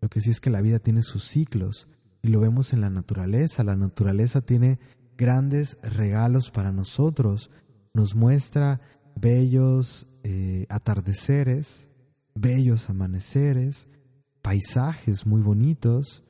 [0.00, 1.88] Lo que sí es que la vida tiene sus ciclos
[2.22, 3.64] y lo vemos en la naturaleza.
[3.64, 4.78] La naturaleza tiene
[5.16, 7.50] grandes regalos para nosotros.
[7.92, 8.80] Nos muestra
[9.14, 11.88] bellos eh, atardeceres,
[12.34, 13.88] bellos amaneceres,
[14.42, 16.23] paisajes muy bonitos,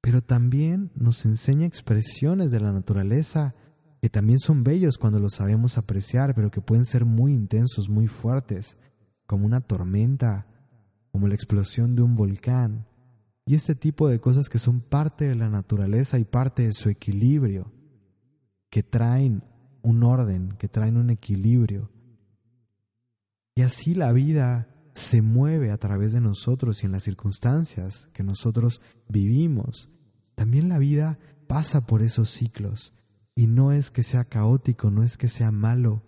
[0.00, 3.54] pero también nos enseña expresiones de la naturaleza
[4.00, 8.06] que también son bellos cuando los sabemos apreciar, pero que pueden ser muy intensos, muy
[8.06, 8.76] fuertes,
[9.26, 10.46] como una tormenta,
[11.10, 12.86] como la explosión de un volcán,
[13.44, 16.90] y este tipo de cosas que son parte de la naturaleza y parte de su
[16.90, 17.72] equilibrio,
[18.70, 19.42] que traen
[19.82, 21.90] un orden, que traen un equilibrio.
[23.54, 24.68] Y así la vida
[24.98, 29.88] se mueve a través de nosotros y en las circunstancias que nosotros vivimos.
[30.34, 32.92] También la vida pasa por esos ciclos
[33.36, 36.02] y no es que sea caótico, no es que sea malo,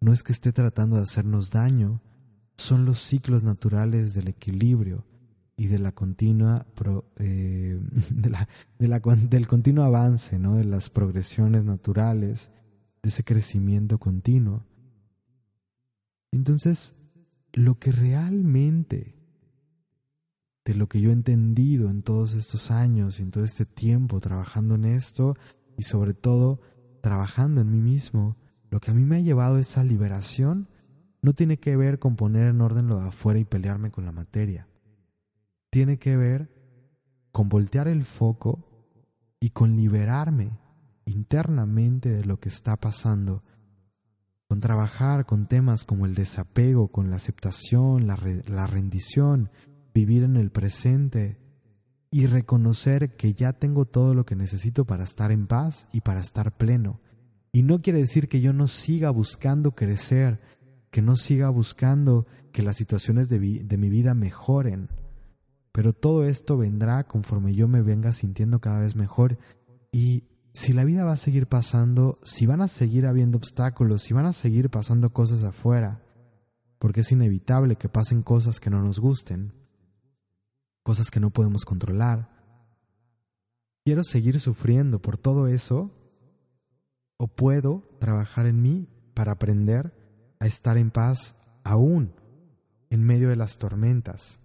[0.00, 2.02] no es que esté tratando de hacernos daño,
[2.56, 5.04] son los ciclos naturales del equilibrio
[5.56, 6.66] y de la continua
[7.18, 7.80] eh,
[8.78, 10.56] del continuo avance, ¿no?
[10.56, 12.50] de las progresiones naturales,
[13.00, 14.64] de ese crecimiento continuo.
[16.32, 16.96] Entonces,
[17.58, 19.16] lo que realmente
[20.64, 24.74] de lo que yo he entendido en todos estos años en todo este tiempo trabajando
[24.74, 25.36] en esto
[25.76, 26.60] y sobre todo
[27.00, 28.36] trabajando en mí mismo,
[28.70, 30.68] lo que a mí me ha llevado a esa liberación
[31.22, 34.12] no tiene que ver con poner en orden lo de afuera y pelearme con la
[34.12, 34.68] materia.
[35.70, 36.50] Tiene que ver
[37.32, 38.64] con voltear el foco
[39.40, 40.58] y con liberarme
[41.06, 43.42] internamente de lo que está pasando,
[44.48, 49.50] con trabajar con temas como el desapego, con la aceptación, la, rendición,
[49.92, 51.38] vivir en el presente,
[52.10, 56.22] y reconocer que ya tengo todo lo que necesito para estar en paz y para
[56.22, 57.02] estar pleno.
[57.52, 60.40] Y no quiere decir que yo no siga buscando crecer,
[60.90, 64.88] que no siga buscando que las situaciones de, mi vida mejoren.
[65.72, 69.36] Pero todo esto vendrá conforme yo me venga sintiendo cada vez mejor.
[69.92, 70.24] Y
[70.58, 74.26] si la vida va a seguir pasando, si van a seguir habiendo obstáculos, si van
[74.26, 76.02] a seguir pasando cosas afuera,
[76.80, 79.54] porque es inevitable que pasen cosas que no nos gusten,
[80.82, 82.28] cosas que no podemos controlar.
[83.84, 85.92] ¿Quiero seguir sufriendo por todo eso?
[87.18, 89.94] ¿O puedo trabajar en mí para aprender
[90.40, 92.16] a estar en paz aún
[92.90, 94.40] en medio de las tormentas?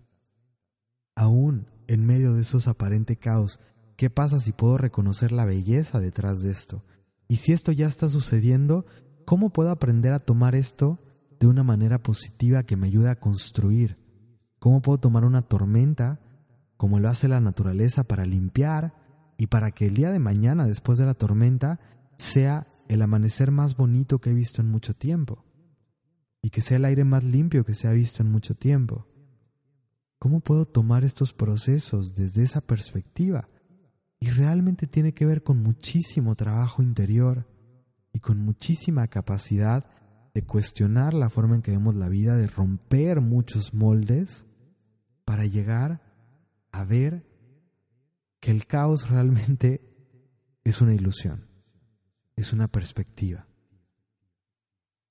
[1.16, 3.60] Aún en medio de esos aparente caos
[4.04, 6.84] ¿Qué pasa si puedo reconocer la belleza detrás de esto?
[7.30, 8.86] Y si esto ya está sucediendo,
[9.24, 11.00] ¿cómo puedo aprender a tomar esto
[11.40, 13.98] de una manera positiva que me ayude a construir?
[14.60, 16.20] ¿Cómo puedo tomar una tormenta,
[16.76, 18.94] como lo hace la naturaleza, para limpiar
[19.38, 21.80] y para que el día de mañana, después de la tormenta,
[22.18, 25.46] sea el amanecer más bonito que he visto en mucho tiempo?
[26.42, 29.08] Y que sea el aire más limpio que se ha visto en mucho tiempo.
[30.20, 33.48] ¿Cómo puedo tomar estos procesos desde esa perspectiva?
[34.24, 37.46] Y realmente tiene que ver con muchísimo trabajo interior
[38.14, 39.86] y con muchísima capacidad
[40.34, 44.46] de cuestionar la forma en que vemos la vida, de romper muchos moldes
[45.26, 46.02] para llegar
[46.72, 47.28] a ver
[48.40, 49.82] que el caos realmente
[50.64, 51.50] es una ilusión,
[52.38, 53.46] es una perspectiva.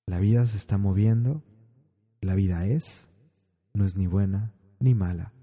[0.07, 1.43] La vida se está moviendo,
[2.19, 3.11] la vida es,
[3.75, 5.33] no es ni buena ni mala.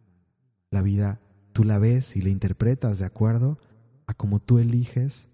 [0.73, 1.21] La vida
[1.53, 3.59] tú la ves y la interpretas de acuerdo
[4.07, 5.29] a como tú eliges.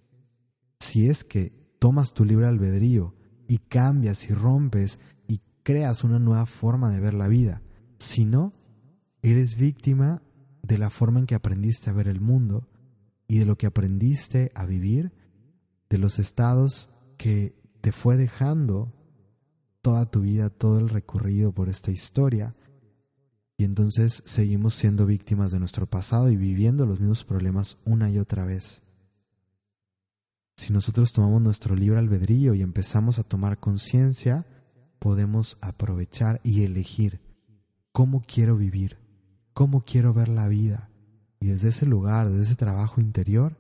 [0.81, 3.15] Si es que tomas tu libre albedrío
[3.49, 4.99] y cambias y rompes
[5.29, 7.63] y creas una nueva forma de ver la vida.
[7.99, 8.53] Si no,
[9.23, 10.23] eres víctima
[10.63, 12.69] de la forma en que aprendiste a ver el mundo
[13.29, 15.13] y de lo que aprendiste a vivir,
[15.89, 18.93] de los estados que te fue dejando
[19.81, 22.57] toda tu vida, todo el recorrido por esta historia,
[23.59, 28.19] y entonces seguimos siendo víctimas de nuestro pasado y viviendo los mismos problemas una y
[28.19, 28.83] otra vez.
[30.57, 34.47] Si nosotros tomamos nuestro libre albedrío y empezamos a tomar conciencia,
[34.99, 37.21] podemos aprovechar y elegir
[37.93, 38.99] cómo quiero vivir,
[39.53, 40.91] cómo quiero ver la vida
[41.41, 43.57] y desde ese lugar, desde ese trabajo interior,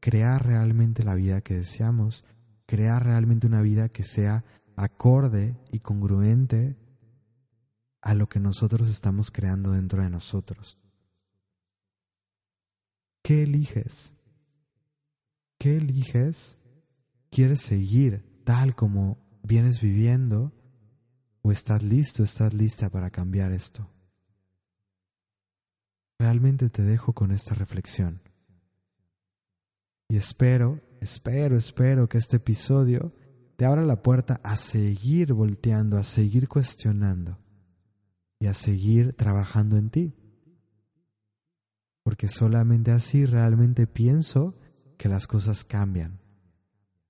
[0.00, 2.24] crear realmente la vida que deseamos,
[2.66, 4.44] crear realmente una vida que sea
[4.76, 6.76] acorde y congruente
[8.04, 10.78] a lo que nosotros estamos creando dentro de nosotros.
[13.22, 14.14] ¿Qué eliges?
[15.58, 16.58] ¿Qué eliges?
[17.30, 20.52] ¿Quieres seguir tal como vienes viviendo?
[21.40, 23.90] ¿O estás listo, estás lista para cambiar esto?
[26.18, 28.20] Realmente te dejo con esta reflexión.
[30.08, 33.14] Y espero, espero, espero que este episodio
[33.56, 37.43] te abra la puerta a seguir volteando, a seguir cuestionando
[38.38, 40.14] y a seguir trabajando en ti.
[42.02, 44.58] Porque solamente así realmente pienso
[44.98, 46.20] que las cosas cambian.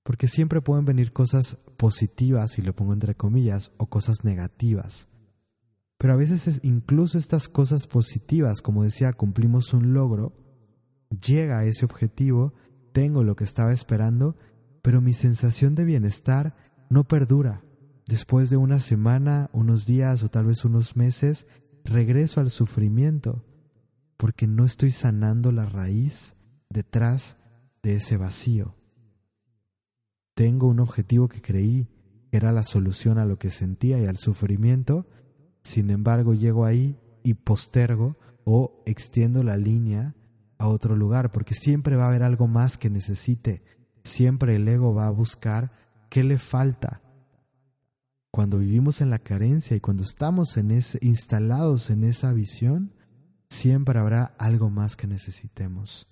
[0.02, 5.08] Porque siempre pueden venir cosas positivas, y lo pongo entre comillas, o cosas negativas.
[5.98, 10.34] Pero a veces incluso estas cosas positivas, como decía, cumplimos un logro,
[11.10, 12.52] llega a ese objetivo,
[12.92, 14.36] tengo lo que estaba esperando,
[14.82, 16.54] pero mi sensación de bienestar
[16.90, 17.64] no perdura.
[18.06, 21.46] Después de una semana, unos días o tal vez unos meses,
[21.84, 23.44] regreso al sufrimiento,
[24.16, 26.34] porque no estoy sanando la raíz
[26.68, 27.36] detrás
[27.82, 28.74] de ese vacío.
[30.34, 31.88] Tengo un objetivo que creí
[32.30, 35.06] que era la solución a lo que sentía y al sufrimiento,
[35.62, 40.14] sin embargo llego ahí y postergo o extiendo la línea
[40.58, 43.62] a otro lugar, porque siempre va a haber algo más que necesite,
[44.02, 45.72] siempre el ego va a buscar
[46.10, 47.00] qué le falta,
[48.34, 52.92] cuando vivimos en la carencia y cuando estamos en ese, instalados en esa visión,
[53.48, 56.08] siempre habrá algo más que necesitemos.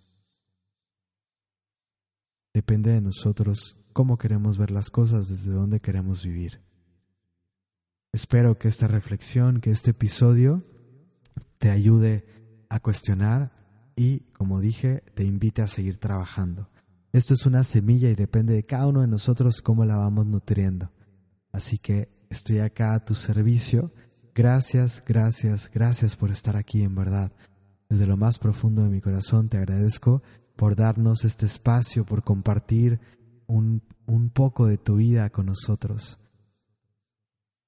[2.55, 6.61] Depende de nosotros cómo queremos ver las cosas, desde dónde queremos vivir.
[8.13, 10.63] Espero que esta reflexión, que este episodio
[11.59, 12.25] te ayude
[12.69, 13.51] a cuestionar
[13.97, 16.71] y, como dije, te invite a seguir trabajando.
[17.13, 20.93] Esto es una semilla y depende de cada uno de nosotros cómo la vamos nutriendo.
[21.53, 23.93] Así que estoy acá a tu servicio.
[24.35, 27.33] Gracias, gracias, gracias por estar aquí en verdad.
[27.89, 30.23] Desde lo más profundo de mi corazón te agradezco
[30.57, 33.01] por darnos este espacio, por compartir
[33.47, 36.19] un, un poco de tu vida con nosotros.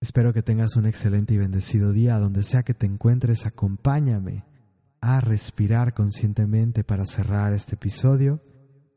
[0.00, 2.18] Espero que tengas un excelente y bendecido día.
[2.18, 4.44] Donde sea que te encuentres, acompáñame
[5.00, 8.40] a respirar conscientemente para cerrar este episodio.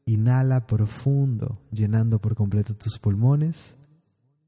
[0.06, 3.78] Inhala profundo, llenando por completo tus pulmones.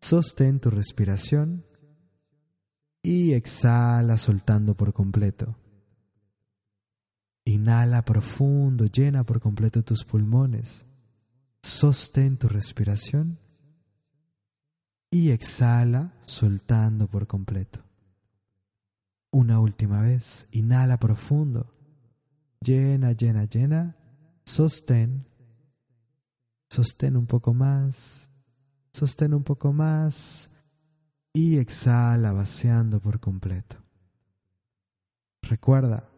[0.02, 1.66] Sostén tu respiración
[3.02, 5.58] y exhala soltando por completo.
[7.46, 10.86] Inhala profundo, llena por completo tus pulmones.
[11.62, 13.40] Sostén tu respiración
[15.12, 17.84] y exhala soltando por completo.
[19.32, 21.74] Una última vez, inhala profundo,
[22.62, 23.96] llena, llena, llena,
[24.46, 25.26] sostén,
[26.70, 28.29] sostén un poco más,
[28.92, 30.50] Sostén un poco más
[31.34, 33.78] y exhala vaciando por completo.
[35.42, 36.10] Recuerda,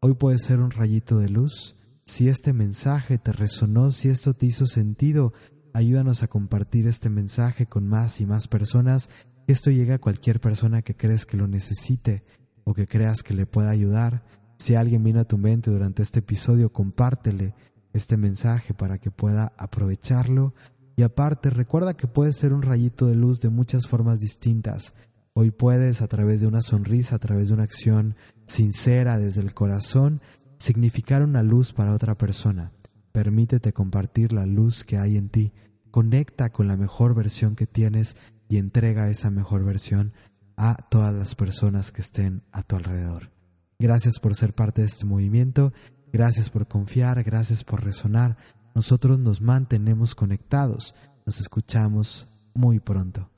[0.00, 4.46] hoy puede ser un rayito de luz Si este mensaje te resonó, si esto te
[4.46, 5.32] hizo sentido,
[5.72, 9.08] ayúdanos a compartir este mensaje con más y más personas.
[9.48, 12.24] Esto llegue a cualquier persona que crees que lo necesite
[12.62, 14.24] o que creas que le pueda ayudar.
[14.58, 17.54] Si alguien vino a tu mente durante este episodio, compártele
[17.92, 20.54] este mensaje para que pueda aprovecharlo.
[20.96, 24.94] Y aparte, recuerda que puedes ser un rayito de luz de muchas formas distintas.
[25.34, 28.16] Hoy puedes, a través de una sonrisa, a través de una acción
[28.46, 30.22] sincera desde el corazón,
[30.58, 32.72] significar una luz para otra persona.
[33.12, 35.52] Permítete compartir la luz que hay en ti.
[35.90, 38.16] Conecta con la mejor versión que tienes
[38.48, 40.14] y entrega esa mejor versión
[40.56, 43.30] a todas las personas que estén a tu alrededor.
[43.78, 45.74] Gracias por ser parte de este movimiento,
[46.12, 48.38] gracias por confiar, gracias por resonar.
[48.76, 53.30] Nosotros nos mantenemos conectados, nos escuchamos muy pronto.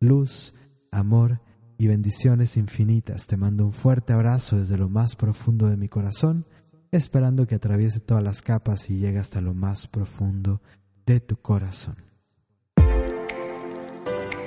[0.00, 0.54] Luz,
[0.90, 1.42] amor
[1.76, 3.26] y bendiciones infinitas.
[3.26, 6.46] Te mando un fuerte abrazo desde lo más profundo de mi corazón,
[6.92, 10.62] esperando que atraviese todas las capas y llegue hasta lo más profundo
[11.04, 11.96] de tu corazón.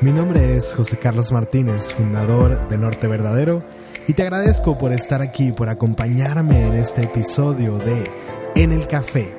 [0.02, 3.64] Mi nombre es José Carlos Martínez, fundador de Norte Verdadero,
[4.08, 8.04] y te agradezco por estar aquí, por acompañarme en este episodio de
[8.56, 9.39] En el Café